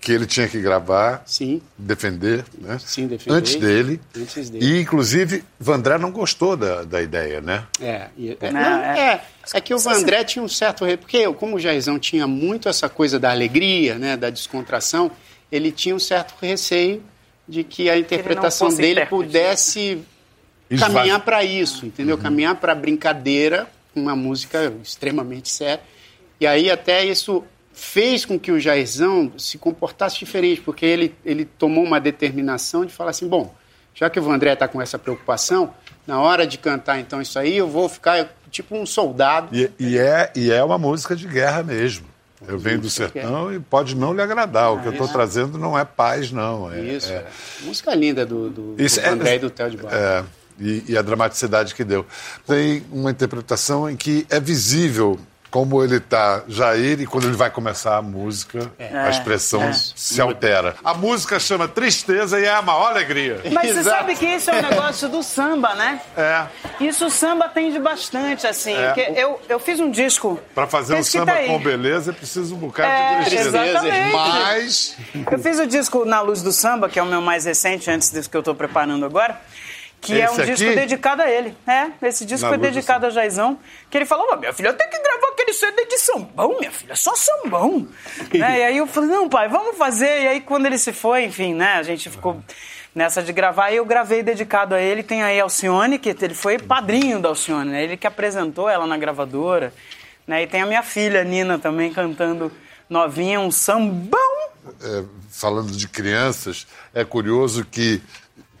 que 0.00 0.10
ele 0.10 0.26
tinha 0.26 0.48
que 0.48 0.60
gravar, 0.60 1.22
Sim, 1.24 1.62
defender, 1.78 2.44
né? 2.58 2.76
Sim, 2.80 3.06
defender. 3.06 3.36
Antes 3.36 3.54
dele. 3.54 4.00
Antes 4.16 4.50
dele. 4.50 4.64
E, 4.66 4.80
inclusive, 4.80 5.44
Vandré 5.60 5.96
não 5.96 6.10
gostou 6.10 6.56
da, 6.56 6.82
da 6.82 7.00
ideia, 7.00 7.40
né? 7.40 7.62
É, 7.80 8.08
e- 8.18 8.36
é, 8.40 8.50
Não, 8.50 8.60
não, 8.60 8.82
é- 8.82 8.98
é, 8.98 9.22
é 9.54 9.60
que 9.60 9.72
o 9.72 9.78
Vandré 9.78 10.24
tinha 10.24 10.42
um 10.42 10.48
certo. 10.48 10.84
Porque, 10.98 11.32
como 11.34 11.54
o 11.54 11.60
Jairzão 11.60 12.00
tinha 12.00 12.26
muito 12.26 12.68
essa 12.68 12.88
coisa 12.88 13.20
da 13.20 13.30
alegria, 13.30 13.94
né, 13.96 14.16
da 14.16 14.28
descontração, 14.28 15.08
ele 15.52 15.70
tinha 15.70 15.94
um 15.94 15.98
certo 15.98 16.34
receio 16.40 17.02
de 17.46 17.62
que 17.62 17.90
a 17.90 17.98
interpretação 17.98 18.74
dele 18.74 19.04
pudesse 19.04 20.02
caminhar 20.78 21.20
para 21.20 21.44
isso, 21.44 21.84
entendeu? 21.84 22.16
Uhum. 22.16 22.22
Caminhar 22.22 22.56
para 22.56 22.74
brincadeira, 22.74 23.68
uma 23.94 24.16
música 24.16 24.72
extremamente 24.82 25.50
séria. 25.50 25.82
E 26.40 26.46
aí 26.46 26.70
até 26.70 27.04
isso 27.04 27.44
fez 27.74 28.24
com 28.24 28.38
que 28.38 28.50
o 28.50 28.58
Jairzão 28.58 29.32
se 29.36 29.58
comportasse 29.58 30.18
diferente, 30.18 30.62
porque 30.62 30.86
ele, 30.86 31.14
ele 31.24 31.44
tomou 31.44 31.84
uma 31.84 32.00
determinação 32.00 32.86
de 32.86 32.92
falar 32.92 33.10
assim, 33.10 33.28
bom, 33.28 33.54
já 33.94 34.08
que 34.08 34.18
o 34.18 34.22
Vandré 34.22 34.54
está 34.54 34.66
com 34.66 34.80
essa 34.80 34.98
preocupação, 34.98 35.74
na 36.06 36.20
hora 36.20 36.46
de 36.46 36.56
cantar 36.56 36.98
então 36.98 37.20
isso 37.20 37.38
aí, 37.38 37.56
eu 37.56 37.68
vou 37.68 37.88
ficar 37.88 38.34
tipo 38.50 38.74
um 38.76 38.86
soldado. 38.86 39.54
E, 39.54 39.70
e 39.78 39.98
é, 39.98 40.32
e 40.34 40.50
é 40.50 40.64
uma 40.64 40.78
música 40.78 41.14
de 41.14 41.26
guerra 41.26 41.62
mesmo. 41.62 42.11
Eu 42.48 42.58
venho 42.58 42.80
do 42.80 42.90
sertão 42.90 43.52
e 43.52 43.60
pode 43.60 43.94
não 43.94 44.12
lhe 44.12 44.20
agradar. 44.22 44.72
O 44.72 44.80
que 44.80 44.88
eu 44.88 44.92
estou 44.92 45.08
trazendo 45.08 45.58
não 45.58 45.78
é 45.78 45.84
paz, 45.84 46.30
não. 46.32 46.70
É, 46.72 46.80
Isso, 46.80 47.12
é- 47.12 47.24
música 47.62 47.94
linda 47.94 48.26
do, 48.26 48.50
do, 48.50 48.74
Isso 48.82 49.00
do 49.00 49.06
é- 49.06 49.08
André 49.08 49.36
e 49.36 49.38
do 49.38 49.50
Theo 49.50 49.70
de 49.70 49.76
Barro. 49.76 49.94
É, 49.94 50.24
e, 50.58 50.84
e 50.88 50.96
a 50.98 51.02
dramaticidade 51.02 51.74
que 51.74 51.84
deu. 51.84 52.04
Tem 52.46 52.84
uma 52.90 53.10
interpretação 53.10 53.88
em 53.88 53.96
que 53.96 54.26
é 54.28 54.38
visível 54.40 55.18
como 55.52 55.84
ele 55.84 55.96
está 55.98 56.42
Jair 56.48 56.98
e 57.02 57.06
quando 57.06 57.24
ele 57.26 57.36
vai 57.36 57.50
começar 57.50 57.98
a 57.98 58.02
música, 58.02 58.72
a 58.80 59.10
expressão 59.10 59.62
é. 59.62 59.72
se 59.74 60.18
altera. 60.18 60.74
A 60.82 60.94
música 60.94 61.38
chama 61.38 61.68
Tristeza 61.68 62.40
e 62.40 62.44
é 62.46 62.50
a 62.54 62.62
maior 62.62 62.88
alegria. 62.92 63.38
Mas 63.52 63.70
você 63.70 63.80
Exato. 63.80 63.98
sabe 63.98 64.16
que 64.16 64.24
isso 64.24 64.50
é 64.50 64.54
um 64.54 64.62
negócio 64.62 65.10
do 65.10 65.22
samba, 65.22 65.74
né? 65.74 66.00
É, 66.16 66.46
Isso 66.80 67.04
o 67.06 67.10
samba 67.10 67.50
tende 67.50 67.78
bastante, 67.78 68.46
assim. 68.46 68.74
É. 68.74 68.92
que 68.92 69.00
eu, 69.00 69.38
eu 69.46 69.60
fiz 69.60 69.78
um 69.78 69.90
disco. 69.90 70.40
para 70.54 70.66
fazer 70.66 70.94
um 70.94 71.02
samba 71.04 71.32
tá 71.34 71.44
com 71.44 71.58
beleza 71.58 72.12
é 72.12 72.14
preciso 72.14 72.54
um 72.54 72.58
bocado 72.58 72.88
É, 72.90 73.18
de 73.18 73.24
tristeza. 73.26 73.66
exatamente. 73.66 74.12
Mas 74.12 74.96
Eu 75.30 75.38
fiz 75.38 75.58
o 75.58 75.66
disco 75.66 76.06
Na 76.06 76.22
Luz 76.22 76.42
do 76.42 76.50
Samba, 76.50 76.88
que 76.88 76.98
é 76.98 77.02
o 77.02 77.06
meu 77.06 77.20
mais 77.20 77.44
recente, 77.44 77.90
antes 77.90 78.08
desse 78.08 78.26
que 78.26 78.36
eu 78.36 78.40
estou 78.40 78.54
preparando 78.54 79.04
agora. 79.04 79.38
Que 80.02 80.20
é 80.20 80.28
um 80.28 80.34
Esse 80.34 80.46
disco 80.46 80.66
aqui? 80.66 80.74
dedicado 80.74 81.22
a 81.22 81.30
ele. 81.30 81.56
É, 81.64 82.08
esse 82.08 82.26
disco 82.26 82.50
Na 82.50 82.56
do 82.56 82.60
dedicado 82.60 83.06
a 83.06 83.10
Jaizão. 83.10 83.56
Que 83.88 83.96
ele 83.98 84.04
falou: 84.04 84.26
"Ô, 84.32 84.36
minha 84.36 84.52
filha, 84.52 84.68
eu 84.68 84.74
tenho 84.76 84.90
que 84.90 84.98
gravar 84.98 85.28
aquele 85.28 85.52
CD 85.52 85.86
de 85.86 85.96
sambão, 85.98 86.58
minha 86.58 86.72
filha, 86.72 86.96
só 86.96 87.14
sambão. 87.14 87.86
né? 88.34 88.58
E 88.58 88.62
aí 88.64 88.76
eu 88.78 88.86
falei: 88.88 89.08
não, 89.08 89.28
pai, 89.28 89.48
vamos 89.48 89.78
fazer. 89.78 90.22
E 90.22 90.28
aí 90.28 90.40
quando 90.40 90.66
ele 90.66 90.76
se 90.76 90.92
foi, 90.92 91.24
enfim, 91.24 91.54
né, 91.54 91.74
a 91.74 91.84
gente 91.84 92.10
ficou 92.10 92.42
nessa 92.92 93.22
de 93.22 93.32
gravar. 93.32 93.70
E 93.70 93.76
eu 93.76 93.84
gravei 93.84 94.24
dedicado 94.24 94.74
a 94.74 94.80
ele. 94.80 95.04
Tem 95.04 95.22
aí 95.22 95.38
Alcione, 95.38 96.00
que 96.00 96.08
ele 96.20 96.34
foi 96.34 96.58
padrinho 96.58 97.20
da 97.20 97.28
Alcione, 97.28 97.70
né? 97.70 97.84
Ele 97.84 97.96
que 97.96 98.06
apresentou 98.06 98.68
ela 98.68 98.86
na 98.88 98.98
gravadora. 98.98 99.72
Né? 100.26 100.42
E 100.42 100.46
tem 100.48 100.62
a 100.62 100.66
minha 100.66 100.82
filha, 100.82 101.22
Nina, 101.22 101.58
também 101.58 101.92
cantando 101.92 102.50
novinha, 102.88 103.38
um 103.40 103.50
sambão. 103.50 104.20
é, 104.82 105.04
falando 105.30 105.72
de 105.72 105.88
crianças, 105.88 106.66
é 106.94 107.04
curioso 107.04 107.64
que 107.64 108.00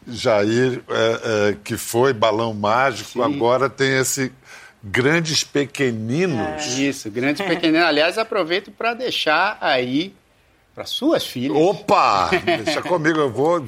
Jair, 0.06 0.82
é, 0.88 1.50
é, 1.50 1.56
que 1.62 1.76
foi 1.76 2.12
balão 2.12 2.52
mágico, 2.52 3.22
agora 3.22 3.70
tem 3.70 3.98
esse 3.98 4.32
grandes 4.82 5.44
pequeninos. 5.44 6.78
Isso, 6.78 7.10
grande 7.10 7.42
pequenino. 7.42 7.84
Aliás, 7.84 8.18
aproveito 8.18 8.70
para 8.70 8.94
deixar 8.94 9.56
aí 9.60 10.14
para 10.74 10.84
suas 10.84 11.26
filhas. 11.26 11.56
Opa! 11.56 12.30
Deixa 12.64 12.82
comigo, 12.82 13.18
eu 13.18 13.30
vou. 13.30 13.64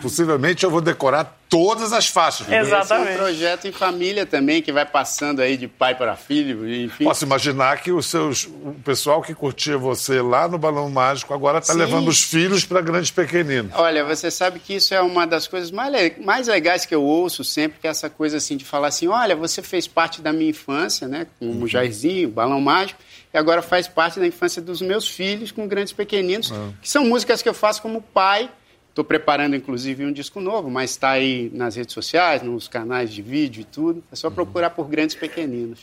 Possivelmente 0.00 0.64
eu 0.64 0.70
vou 0.70 0.80
decorar 0.80 1.35
todas 1.48 1.92
as 1.92 2.06
faixas. 2.06 2.48
Exato. 2.48 2.62
Esse 2.62 2.72
é 2.72 2.76
um 2.76 2.80
Exatamente. 2.80 3.16
projeto 3.16 3.68
em 3.68 3.72
família 3.72 4.26
também, 4.26 4.60
que 4.62 4.72
vai 4.72 4.84
passando 4.84 5.40
aí 5.40 5.56
de 5.56 5.68
pai 5.68 5.94
para 5.94 6.16
filho, 6.16 6.68
enfim. 6.68 7.04
Posso 7.04 7.24
imaginar 7.24 7.80
que 7.80 7.92
os 7.92 8.06
seus, 8.06 8.44
o 8.44 8.76
pessoal 8.84 9.22
que 9.22 9.34
curtia 9.34 9.78
você 9.78 10.20
lá 10.20 10.48
no 10.48 10.58
Balão 10.58 10.90
Mágico 10.90 11.32
agora 11.32 11.58
está 11.58 11.72
levando 11.72 12.08
os 12.08 12.22
filhos 12.22 12.64
para 12.64 12.80
grandes 12.80 13.10
pequeninos. 13.10 13.72
Olha, 13.74 14.04
você 14.04 14.30
sabe 14.30 14.58
que 14.58 14.74
isso 14.74 14.94
é 14.94 15.00
uma 15.00 15.26
das 15.26 15.46
coisas 15.46 15.70
mais, 15.70 16.18
mais 16.18 16.48
legais 16.48 16.84
que 16.84 16.94
eu 16.94 17.02
ouço 17.02 17.44
sempre, 17.44 17.78
que 17.80 17.86
é 17.86 17.90
essa 17.90 18.10
coisa 18.10 18.36
assim 18.36 18.56
de 18.56 18.64
falar 18.64 18.88
assim, 18.88 19.08
olha, 19.08 19.36
você 19.36 19.62
fez 19.62 19.86
parte 19.86 20.20
da 20.20 20.32
minha 20.32 20.50
infância, 20.50 21.06
né, 21.06 21.26
com 21.38 21.62
o 21.62 21.66
Jairzinho, 21.68 22.28
o 22.28 22.32
Balão 22.32 22.60
Mágico, 22.60 23.00
e 23.32 23.38
agora 23.38 23.62
faz 23.62 23.86
parte 23.86 24.18
da 24.18 24.26
infância 24.26 24.60
dos 24.60 24.80
meus 24.80 25.08
filhos 25.08 25.52
com 25.52 25.66
Grandes 25.68 25.92
Pequeninos, 25.92 26.52
que 26.80 26.88
são 26.88 27.04
músicas 27.04 27.42
que 27.42 27.48
eu 27.48 27.54
faço 27.54 27.82
como 27.82 28.00
pai. 28.00 28.50
Estou 28.96 29.04
preparando, 29.04 29.54
inclusive, 29.54 30.06
um 30.06 30.10
disco 30.10 30.40
novo, 30.40 30.70
mas 30.70 30.92
está 30.92 31.10
aí 31.10 31.50
nas 31.52 31.76
redes 31.76 31.92
sociais, 31.92 32.40
nos 32.40 32.66
canais 32.66 33.12
de 33.12 33.20
vídeo 33.20 33.60
e 33.60 33.64
tudo. 33.64 34.02
É 34.10 34.16
só 34.16 34.30
procurar 34.30 34.70
por 34.70 34.88
Grandes 34.88 35.14
Pequeninos. 35.14 35.80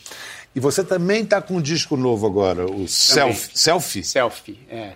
E 0.56 0.60
você 0.60 0.84
também 0.84 1.22
está 1.22 1.40
com 1.40 1.58
um 1.58 1.62
disco 1.62 1.96
novo 1.96 2.26
agora, 2.26 2.66
o 2.66 2.88
Selfie. 2.88 3.52
Selfie? 3.56 4.04
Selfie, 4.04 4.60
é. 4.68 4.94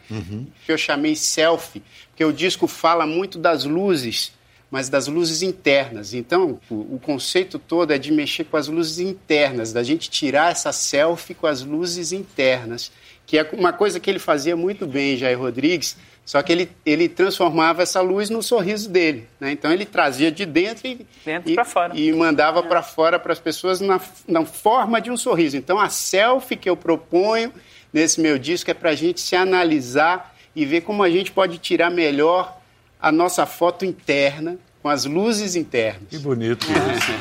Que 0.66 0.72
eu 0.72 0.80
chamei 0.80 1.16
selfie, 1.16 1.84
porque 2.10 2.26
o 2.26 2.34
disco 2.34 2.66
fala 2.66 3.06
muito 3.06 3.38
das 3.38 3.66
luzes, 3.66 4.32
mas 4.72 4.90
das 4.90 5.06
luzes 5.06 5.44
internas. 5.44 6.16
Então, 6.16 6.60
o, 6.72 6.96
o 6.96 7.00
conceito 7.00 7.60
todo 7.60 7.94
é 7.94 8.00
de 8.00 8.12
mexer 8.12 8.46
com 8.46 8.58
as 8.58 8.68
luzes 8.68 8.98
internas, 8.98 9.72
da 9.72 9.84
gente 9.84 10.10
tirar 10.10 10.52
essa 10.52 10.72
selfie 10.72 11.36
com 11.36 11.46
as 11.46 11.62
luzes 11.62 12.12
internas, 12.12 12.92
que 13.28 13.38
é 13.38 13.48
uma 13.54 13.72
coisa 13.72 14.00
que 14.00 14.10
ele 14.10 14.18
fazia 14.18 14.56
muito 14.56 14.88
bem, 14.88 15.18
Jair 15.18 15.38
Rodrigues, 15.38 15.96
só 16.28 16.44
que 16.44 16.52
ele, 16.52 16.70
ele 16.86 17.08
transformava 17.08 17.84
essa 17.84 18.02
luz 18.02 18.30
no 18.30 18.44
sorriso 18.44 18.90
dele. 18.90 19.30
Né? 19.40 19.50
Então, 19.54 19.72
ele 19.72 19.86
trazia 19.86 20.30
de 20.30 20.46
dentro 20.46 20.86
e, 20.86 21.08
Dentro 21.26 21.50
e, 21.50 21.56
pra 21.56 21.64
fora. 21.64 21.98
e 21.98 22.12
mandava 22.12 22.62
para 22.62 22.84
fora 22.84 23.18
para 23.18 23.32
as 23.32 23.40
pessoas 23.40 23.80
na, 23.80 23.98
na 24.28 24.44
forma 24.46 25.00
de 25.00 25.10
um 25.10 25.16
sorriso. 25.16 25.56
Então, 25.56 25.80
a 25.80 25.88
selfie 25.88 26.58
que 26.58 26.70
eu 26.70 26.76
proponho 26.76 27.54
nesse 27.94 28.20
meu 28.20 28.38
disco 28.38 28.70
é 28.70 28.74
para 28.74 28.90
a 28.90 28.94
gente 28.94 29.22
se 29.22 29.38
analisar 29.38 30.36
e 30.54 30.66
ver 30.66 30.82
como 30.82 31.02
a 31.02 31.10
gente 31.10 31.32
pode 31.32 31.60
tirar 31.60 31.90
melhor 31.90 32.58
a 33.02 33.10
nossa 33.10 33.46
foto 33.46 33.86
interna 33.86 34.58
com 34.84 34.90
as 34.90 35.06
luzes 35.06 35.56
internas. 35.56 36.10
Que 36.10 36.18
bonito 36.18 36.66
isso. 36.66 37.12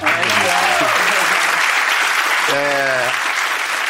É, 2.52 3.08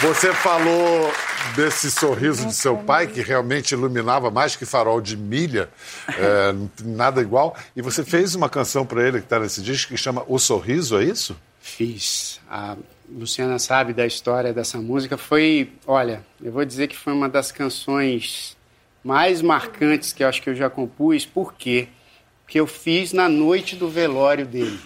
você 0.03 0.31
falou 0.35 1.11
desse 1.55 1.91
sorriso 1.91 2.47
de 2.47 2.55
seu 2.55 2.77
pai, 2.77 3.07
que 3.07 3.21
realmente 3.21 3.73
iluminava 3.73 4.31
mais 4.31 4.57
que 4.57 4.65
farol 4.65 5.01
de 5.01 5.17
milha, 5.17 5.69
é, 6.09 6.55
nada 6.85 7.21
igual. 7.21 7.57
E 7.75 7.83
você 7.83 8.05
fez 8.05 8.35
uma 8.35 8.49
canção 8.49 8.85
para 8.85 9.07
ele 9.07 9.19
que 9.19 9.27
está 9.27 9.39
nesse 9.39 9.63
disco 9.63 9.93
que 9.93 9.97
chama 9.97 10.25
O 10.27 10.39
Sorriso, 10.39 10.99
é 10.99 11.05
isso? 11.05 11.37
Fiz. 11.61 12.41
A 12.49 12.77
Luciana 13.09 13.59
sabe 13.59 13.93
da 13.93 14.07
história 14.07 14.53
dessa 14.53 14.79
música. 14.79 15.17
Foi, 15.17 15.73
olha, 15.87 16.25
eu 16.43 16.53
vou 16.53 16.65
dizer 16.65 16.89
que 16.89 16.97
foi 16.97 17.13
uma 17.13 17.29
das 17.29 17.53
canções 17.53 18.57
mais 19.03 19.41
marcantes 19.41 20.13
que 20.13 20.25
eu 20.25 20.29
acho 20.29 20.43
que 20.43 20.51
eu 20.51 20.55
já 20.55 20.69
compus. 20.69 21.25
Por 21.25 21.55
quê? 21.55 21.89
Porque 22.45 22.59
eu 22.59 22.67
fiz 22.67 23.13
na 23.13 23.29
noite 23.29 23.77
do 23.77 23.89
velório 23.89 24.47
dele. 24.47 24.79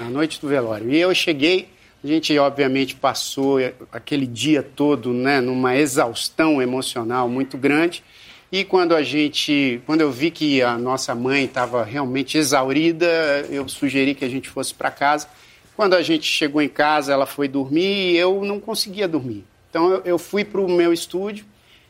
Na 0.00 0.08
noite 0.08 0.40
do 0.40 0.48
velório. 0.48 0.90
E 0.90 0.98
eu 0.98 1.14
cheguei, 1.14 1.68
a 2.04 2.06
gente 2.06 2.38
obviamente 2.38 2.94
passou 2.94 3.58
aquele 3.90 4.26
dia 4.26 4.62
todo, 4.62 5.10
né, 5.10 5.40
numa 5.40 5.74
exaustão 5.74 6.60
emocional 6.60 7.30
muito 7.30 7.56
grande. 7.56 8.04
E 8.52 8.62
quando 8.62 8.94
a 8.94 9.02
gente, 9.02 9.80
quando 9.86 10.02
eu 10.02 10.10
vi 10.10 10.30
que 10.30 10.60
a 10.60 10.76
nossa 10.76 11.14
mãe 11.14 11.44
estava 11.44 11.82
realmente 11.82 12.36
exaurida, 12.36 13.06
eu 13.48 13.66
sugeri 13.68 14.14
que 14.14 14.24
a 14.24 14.28
gente 14.28 14.50
fosse 14.50 14.74
para 14.74 14.90
casa. 14.90 15.28
Quando 15.74 15.94
a 15.94 16.02
gente 16.02 16.26
chegou 16.26 16.60
em 16.60 16.68
casa, 16.68 17.10
ela 17.10 17.24
foi 17.24 17.48
dormir 17.48 18.12
e 18.12 18.16
eu 18.16 18.44
não 18.44 18.60
conseguia 18.60 19.08
dormir. 19.08 19.44
Então 19.70 19.90
eu, 19.90 20.02
eu 20.04 20.18
fui 20.18 20.44
para 20.44 20.60
o 20.60 20.68
meu 20.68 20.92
estúdio 20.92 21.46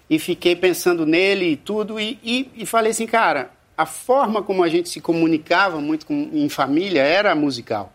e 0.09 0.18
fiquei 0.18 0.55
pensando 0.55 1.05
nele 1.05 1.50
e 1.50 1.57
tudo 1.57 1.98
e, 1.98 2.18
e, 2.22 2.50
e 2.55 2.64
falei 2.64 2.92
assim, 2.92 3.07
cara, 3.07 3.50
a 3.77 3.85
forma 3.85 4.42
como 4.42 4.62
a 4.62 4.68
gente 4.68 4.88
se 4.88 5.00
comunicava 5.00 5.81
muito 5.81 6.07
com, 6.07 6.31
em 6.33 6.48
família 6.48 7.03
era 7.03 7.35
musical. 7.35 7.92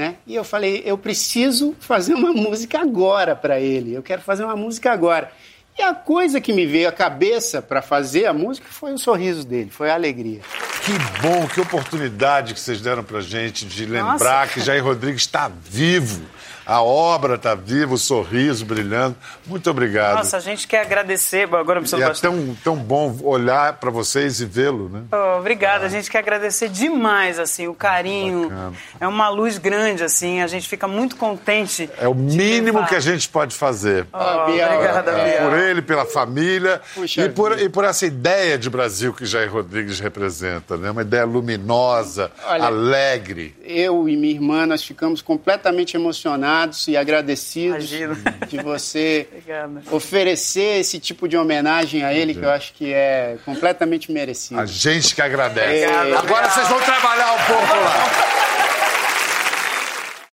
Né? 0.00 0.16
E 0.26 0.34
eu 0.34 0.44
falei, 0.44 0.82
eu 0.86 0.96
preciso 0.96 1.76
fazer 1.78 2.14
uma 2.14 2.32
música 2.32 2.80
agora 2.80 3.36
para 3.36 3.60
ele. 3.60 3.92
Eu 3.92 4.02
quero 4.02 4.22
fazer 4.22 4.42
uma 4.42 4.56
música 4.56 4.90
agora. 4.90 5.30
E 5.78 5.82
a 5.82 5.92
coisa 5.92 6.40
que 6.40 6.54
me 6.54 6.64
veio 6.64 6.88
à 6.88 6.92
cabeça 6.92 7.60
para 7.60 7.82
fazer 7.82 8.24
a 8.24 8.32
música 8.32 8.66
foi 8.70 8.94
o 8.94 8.98
sorriso 8.98 9.46
dele, 9.46 9.68
foi 9.68 9.90
a 9.90 9.94
alegria. 9.94 10.40
Que 10.84 10.92
bom, 11.20 11.46
que 11.46 11.60
oportunidade 11.60 12.54
que 12.54 12.60
vocês 12.60 12.80
deram 12.80 13.02
pra 13.04 13.20
gente 13.20 13.64
de 13.66 13.84
lembrar 13.86 14.42
Nossa. 14.42 14.54
que 14.54 14.60
Jair 14.60 14.82
Rodrigues 14.82 15.22
está 15.22 15.50
vivo. 15.68 16.22
A 16.70 16.82
obra 16.82 17.34
está 17.34 17.52
viva, 17.52 17.94
o 17.94 17.98
sorriso 17.98 18.64
brilhando. 18.64 19.16
Muito 19.44 19.68
obrigado. 19.68 20.18
Nossa, 20.18 20.36
a 20.36 20.40
gente 20.40 20.68
quer 20.68 20.82
agradecer. 20.82 21.52
Agora 21.52 21.80
e 21.80 22.02
é 22.02 22.10
tão, 22.10 22.56
tão 22.62 22.76
bom 22.76 23.18
olhar 23.24 23.72
para 23.74 23.90
vocês 23.90 24.40
e 24.40 24.44
vê-lo, 24.44 24.88
né? 24.88 25.02
Oh, 25.10 25.38
obrigada, 25.40 25.86
a 25.86 25.88
gente 25.88 26.08
quer 26.08 26.18
agradecer 26.18 26.68
demais, 26.68 27.40
assim, 27.40 27.66
o 27.66 27.74
carinho. 27.74 28.42
Bacana. 28.50 28.72
É 29.00 29.08
uma 29.08 29.28
luz 29.28 29.58
grande, 29.58 30.04
assim, 30.04 30.42
a 30.42 30.46
gente 30.46 30.68
fica 30.68 30.86
muito 30.86 31.16
contente. 31.16 31.90
É 31.98 32.06
o 32.06 32.14
mínimo 32.14 32.78
levar. 32.78 32.88
que 32.88 32.94
a 32.94 33.00
gente 33.00 33.28
pode 33.28 33.52
fazer. 33.56 34.06
Ah, 34.12 34.44
Oh, 34.46 34.50
obrigada, 34.50 35.10
é, 35.10 35.24
Biel. 35.38 35.50
Por 35.50 35.58
ele, 35.58 35.82
pela 35.82 36.04
família 36.06 36.80
Puxa 36.94 37.22
e 37.24 37.28
por, 37.30 37.50
vida. 37.50 37.62
e 37.64 37.68
por 37.68 37.82
essa 37.82 38.06
ideia 38.06 38.56
de 38.56 38.70
Brasil 38.70 39.12
que 39.12 39.26
Jair 39.26 39.52
Rodrigues 39.52 39.98
representa, 39.98 40.69
né? 40.76 40.90
Uma 40.90 41.02
ideia 41.02 41.24
luminosa, 41.24 42.30
Olha, 42.44 42.64
alegre. 42.64 43.54
Eu 43.64 44.08
e 44.08 44.16
minha 44.16 44.34
irmã, 44.34 44.66
nós 44.66 44.82
ficamos 44.82 45.22
completamente 45.22 45.96
emocionados 45.96 46.88
e 46.88 46.96
agradecidos 46.96 47.92
Imagino. 47.92 48.16
de 48.48 48.58
você 48.62 49.28
oferecer 49.90 50.80
esse 50.80 50.98
tipo 50.98 51.28
de 51.28 51.36
homenagem 51.36 52.04
a 52.04 52.12
ele, 52.12 52.34
que 52.34 52.42
eu 52.42 52.50
acho 52.50 52.72
que 52.74 52.92
é 52.92 53.38
completamente 53.44 54.10
merecido. 54.10 54.60
A 54.60 54.66
gente 54.66 55.14
que 55.14 55.22
agradece. 55.22 55.86
Obrigado. 55.86 56.24
Agora 56.24 56.50
vocês 56.50 56.68
vão 56.68 56.80
trabalhar 56.80 57.32
um 57.32 57.44
pouco 57.46 57.74
lá. 57.74 58.59